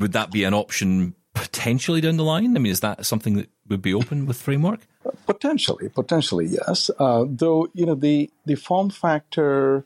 [0.00, 2.56] Would that be an option potentially down the line?
[2.56, 4.80] I mean, is that something that would be open with framework?
[5.26, 6.90] Potentially, potentially, yes.
[6.98, 9.84] Uh, though you know the the form factor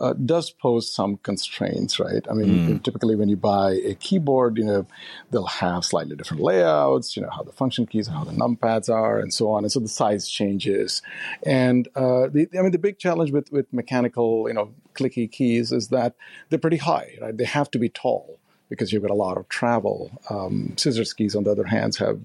[0.00, 2.24] uh, does pose some constraints, right?
[2.30, 4.86] I mean, typically when you buy a keyboard, you know
[5.30, 7.16] they'll have slightly different layouts.
[7.16, 9.64] You know how the function keys, how the numpads are, and so on.
[9.64, 11.02] And so the size changes.
[11.44, 15.72] And uh, the, I mean, the big challenge with with mechanical, you know, clicky keys
[15.72, 16.14] is that
[16.48, 17.36] they're pretty high, right?
[17.36, 18.38] They have to be tall
[18.68, 20.10] because you've got a lot of travel.
[20.30, 22.20] Um, scissors keys, on the other hand, have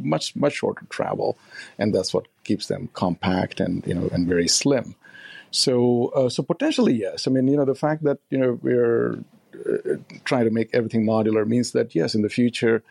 [0.00, 1.38] much much shorter travel,
[1.78, 4.94] and that's what keeps them compact and you know and very slim.
[5.50, 7.26] So uh, so potentially yes.
[7.26, 9.22] I mean you know the fact that you know we're
[9.54, 12.82] uh, trying to make everything modular means that yes in the future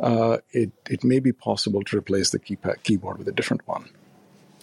[0.00, 3.88] uh, it it may be possible to replace the keypad keyboard with a different one.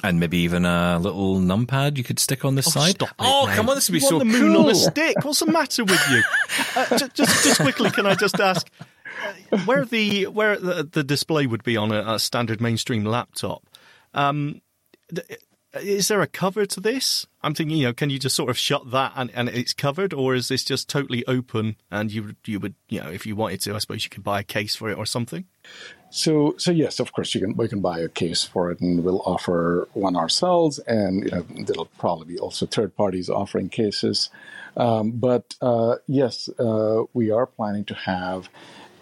[0.06, 2.96] And maybe even a little numpad you could stick on the side.
[2.96, 4.66] Stop oh, come on, this would be You so the moon cool.
[4.66, 5.24] on a stick.
[5.24, 6.22] What's the matter with you?
[6.78, 8.70] Uh, just, just, just quickly, can I just ask
[9.52, 13.64] uh, where the where the, the display would be on a, a standard mainstream laptop?
[14.14, 14.62] Um,
[15.14, 15.40] th-
[15.82, 17.28] is there a cover to this?
[17.44, 20.14] I'm thinking, you know, can you just sort of shut that and, and it's covered,
[20.14, 23.62] or is this just totally open and you you would, you know, if you wanted
[23.62, 25.46] to, I suppose you could buy a case for it or something.
[26.16, 29.04] So, so yes, of course, you can we can buy a case for it, and
[29.04, 34.30] we'll offer one ourselves, and you know there'll probably be also third parties offering cases.
[34.78, 38.48] Um, but uh, yes, uh, we are planning to have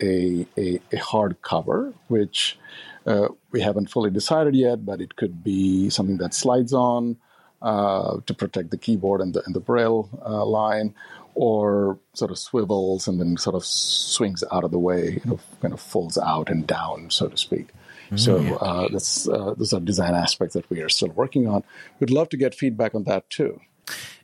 [0.01, 2.57] a a, a hard cover, which
[3.05, 7.17] uh, we haven't fully decided yet, but it could be something that slides on
[7.61, 10.95] uh, to protect the keyboard and the and the braille uh, line,
[11.35, 15.39] or sort of swivels and then sort of swings out of the way, you know,
[15.61, 17.69] kind of folds out and down, so to speak.
[18.15, 21.63] So uh, that's uh, those are design aspects that we are still working on.
[21.99, 23.59] We'd love to get feedback on that too.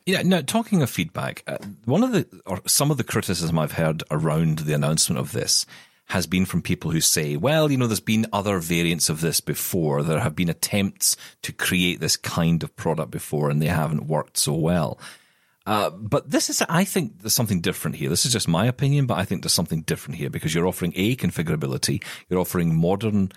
[0.05, 3.73] Yeah, now talking of feedback, uh, one of the or some of the criticism I've
[3.73, 5.65] heard around the announcement of this
[6.05, 9.41] has been from people who say, well, you know, there's been other variants of this
[9.41, 10.01] before.
[10.01, 14.35] There have been attempts to create this kind of product before and they haven't worked
[14.35, 14.99] so well.
[15.69, 18.09] Uh, but this is, I think there's something different here.
[18.09, 20.93] This is just my opinion, but I think there's something different here because you're offering
[20.95, 23.31] A, configurability, you're offering modern,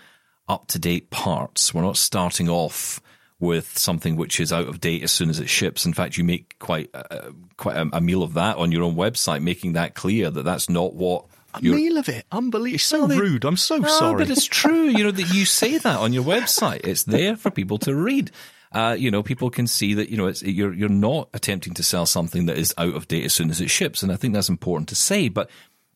[0.49, 1.73] up to date parts.
[1.75, 3.01] We're not starting off
[3.39, 5.85] with something which is out of date as soon as it ships.
[5.85, 8.95] In fact, you make quite uh, quite a, a meal of that on your own
[8.97, 11.75] website, making that clear that that's not what A you're.
[11.77, 12.79] meal of it, unbelievable.
[12.79, 13.45] So rude.
[13.45, 14.19] I'm so No, sorry.
[14.25, 14.85] but it's true.
[14.89, 16.81] You know that you say that on your website.
[16.87, 18.31] It's there for people to read.
[18.73, 21.83] Uh, you know, people can see that you know it's you're you're not attempting to
[21.83, 24.35] sell something that is out of date as soon as it ships, and I think
[24.35, 25.29] that's important to say.
[25.29, 25.51] But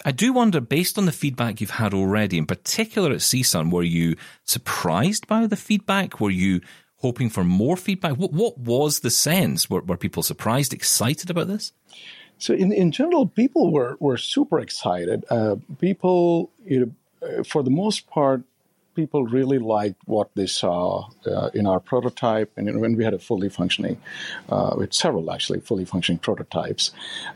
[0.05, 3.83] I do wonder, based on the feedback you've had already, in particular at CSUN, were
[3.83, 6.21] you surprised by the feedback?
[6.21, 6.61] Were you
[6.99, 8.17] hoping for more feedback?
[8.17, 9.71] What what was the sense?
[9.71, 11.73] Were, were people surprised, excited about this?
[12.39, 15.25] So in, in general, people were, were super excited.
[15.31, 16.93] Uh, people, you know,
[17.27, 18.43] uh, for the most part,
[18.97, 23.19] people really liked what they saw uh, in our prototype, and when we had a
[23.19, 24.01] fully functioning,
[24.49, 26.93] uh, with several actually fully functioning prototypes,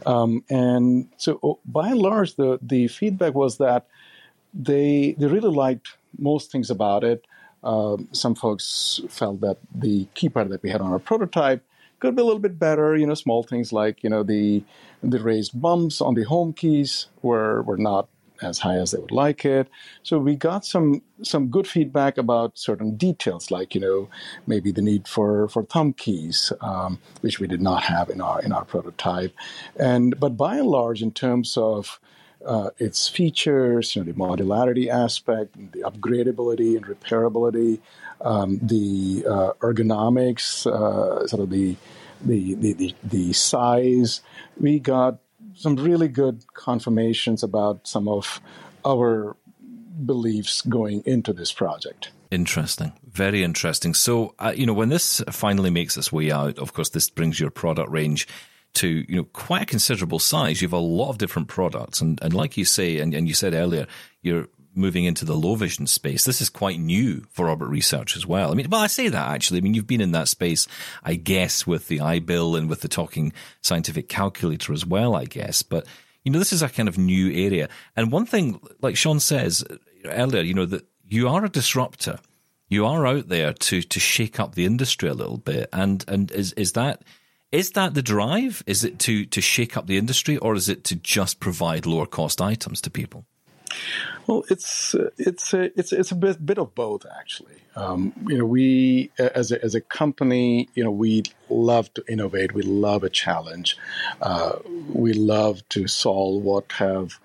[0.07, 3.87] um, and so oh, by and large, the the feedback was that
[4.55, 7.25] they they really liked most things about it.
[7.63, 11.63] Um, some folks felt that the keypad that we had on our prototype
[12.01, 12.97] could be a little bit better.
[12.97, 14.65] You know, small things like you know the
[15.03, 18.09] the raised bumps on the home keys were were not
[18.43, 19.69] as high as they would like it.
[20.03, 24.09] So we got some some good feedback about certain details, like you know
[24.47, 28.41] maybe the need for for thumb keys, um, which we did not have in our
[28.43, 29.35] in our prototype.
[29.77, 32.01] And but by and large, in terms of
[32.45, 37.81] uh, its features, you know, the modularity aspect, the upgradability and repairability,
[38.23, 41.77] um, the uh, ergonomics, uh, sort of the
[42.23, 44.21] the, the the the size.
[44.59, 45.19] We got
[45.61, 48.41] some really good confirmations about some of
[48.87, 49.37] our
[50.07, 52.13] beliefs going into this project.
[52.31, 52.93] Interesting.
[53.13, 53.93] Very interesting.
[53.93, 57.39] So, uh, you know, when this finally makes its way out, of course, this brings
[57.39, 58.27] your product range
[58.75, 60.63] to, you know, quite a considerable size.
[60.63, 62.01] You have a lot of different products.
[62.01, 63.87] And, and like you say, and, and you said earlier,
[64.23, 66.25] you're moving into the low vision space.
[66.25, 68.51] This is quite new for Orbit Research as well.
[68.51, 69.59] I mean, well, I say that actually.
[69.59, 70.67] I mean, you've been in that space,
[71.03, 75.63] I guess, with the iBill and with the talking scientific calculator as well, I guess.
[75.63, 75.87] But,
[76.25, 77.69] you know, this is a kind of new area.
[77.97, 79.65] And one thing, like Shaun says
[80.05, 82.19] earlier, you know, that you are a disruptor.
[82.69, 85.69] You are out there to to shake up the industry a little bit.
[85.73, 87.03] And and is is that
[87.51, 88.63] is that the drive?
[88.67, 92.07] Is it to to shake up the industry, or is it to just provide lower
[92.07, 93.27] cost items to people?
[94.27, 97.57] Well, it's uh, it's a it's it's a bit bit of both actually.
[97.77, 102.53] Um, you know, we as a, as a company, you know, we love to innovate.
[102.53, 103.77] We love a challenge.
[104.21, 104.59] Uh,
[104.93, 107.19] we love to solve what have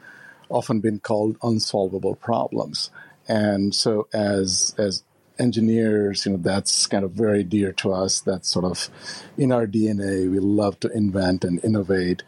[0.50, 2.92] often been called unsolvable problems.
[3.28, 5.04] And so, as as
[5.40, 8.20] engineers, you know, that's kind of very dear to us.
[8.20, 8.90] That's sort of
[9.38, 10.30] in our DNA.
[10.30, 12.24] We love to invent and innovate.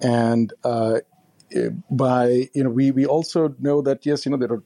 [0.00, 1.00] And uh,
[1.90, 4.62] by you know we we also know that yes you know there are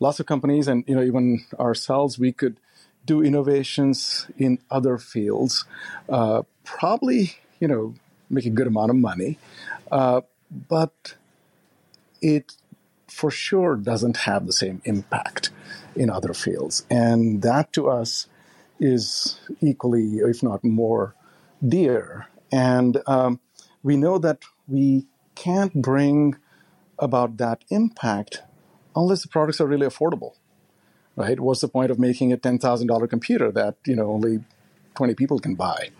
[0.00, 2.58] lots of companies and you know even ourselves we could
[3.04, 5.64] do innovations in other fields
[6.08, 7.94] uh, probably you know
[8.30, 9.38] make a good amount of money
[9.90, 10.20] uh,
[10.68, 11.14] but
[12.20, 12.52] it
[13.08, 15.50] for sure doesn't have the same impact
[15.96, 16.86] in other fields.
[16.90, 18.26] And that to us
[18.78, 21.14] is equally if not more
[21.66, 22.28] dear.
[22.52, 23.40] And um,
[23.82, 25.06] we know that we
[25.44, 26.36] can't bring
[26.98, 28.42] about that impact
[28.96, 30.32] unless the products are really affordable,
[31.14, 31.38] right?
[31.38, 34.44] What's the point of making a ten thousand dollar computer that you know only
[34.96, 35.90] twenty people can buy,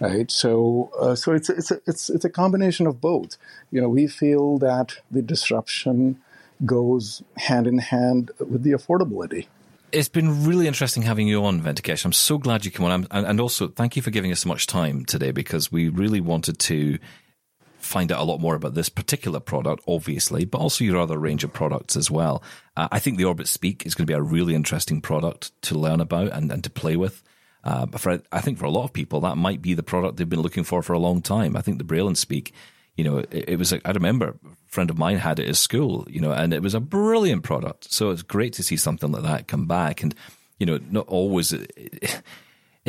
[0.00, 0.30] right?
[0.30, 3.36] So, uh, so it's it's a, it's it's a combination of both.
[3.72, 6.20] You know, we feel that the disruption
[6.64, 9.46] goes hand in hand with the affordability.
[9.90, 12.04] It's been really interesting having you on, Venkatesh.
[12.04, 14.66] I'm so glad you came on, and also thank you for giving us so much
[14.66, 16.98] time today because we really wanted to
[17.88, 21.42] find out a lot more about this particular product, obviously, but also your other range
[21.42, 22.42] of products as well.
[22.76, 25.74] Uh, I think the Orbit Speak is going to be a really interesting product to
[25.74, 27.22] learn about and, and to play with.
[27.64, 30.28] Uh, for, I think for a lot of people, that might be the product they've
[30.28, 31.56] been looking for for a long time.
[31.56, 32.52] I think the Braille 'n Speak,
[32.96, 35.56] you know, it, it was, a, I remember a friend of mine had it at
[35.56, 37.92] school, you know, and it was a brilliant product.
[37.92, 40.02] So it's great to see something like that come back.
[40.02, 40.14] And,
[40.58, 41.52] you know, not always.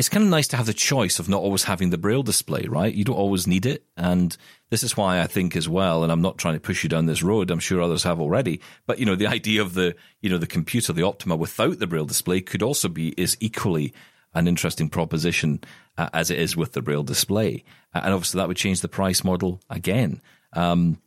[0.00, 2.64] it's kind of nice to have the choice of not always having the braille display,
[2.66, 2.92] right?
[2.92, 3.84] You don't always need it.
[3.98, 4.34] And
[4.70, 7.04] this is why I think as well, and I'm not trying to push you down
[7.04, 10.30] this road, I'm sure others have already, but you know, the idea of the, you
[10.30, 13.92] know, the computer, the Optima without the braille display could also be, is equally
[14.32, 15.60] an interesting proposition
[15.98, 17.62] uh, as it is with the braille display.
[17.94, 20.22] Uh, and obviously that would change the price model again.
[20.54, 20.98] Um,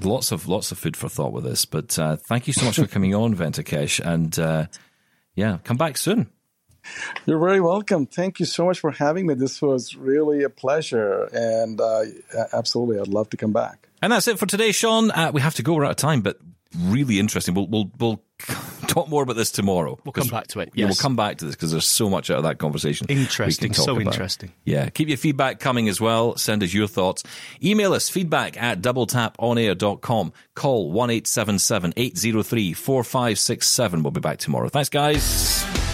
[0.00, 2.76] lots of, lots of food for thought with this, but uh, thank you so much
[2.76, 3.98] for coming on, Venkatesh.
[3.98, 4.66] And uh,
[5.34, 6.30] yeah, come back soon.
[7.26, 8.06] You're very welcome.
[8.06, 9.34] Thank you so much for having me.
[9.34, 12.02] This was really a pleasure, and uh,
[12.52, 13.88] absolutely, I'd love to come back.
[14.02, 15.10] And that's it for today, Shaun.
[15.10, 15.74] Uh, we have to go.
[15.74, 16.38] We're out of time, but
[16.78, 17.54] really interesting.
[17.54, 18.22] We'll we'll we'll
[18.86, 19.98] talk more about this tomorrow.
[20.04, 20.70] We'll come back to it.
[20.74, 20.96] Yeah, Yes.
[20.96, 23.06] we'll come back to this because there's so much out of that conversation.
[23.10, 23.74] Interesting.
[23.74, 24.06] So about.
[24.06, 24.52] interesting.
[24.64, 26.36] Yeah, keep your feedback coming as well.
[26.36, 27.22] Send us your thoughts.
[27.62, 30.32] Email us feedback at doubletaponair.com.
[30.54, 34.02] Call one eight seven seven eight zero three four five six seven.
[34.02, 34.68] We'll be back tomorrow.
[34.70, 35.79] Thanks, guys.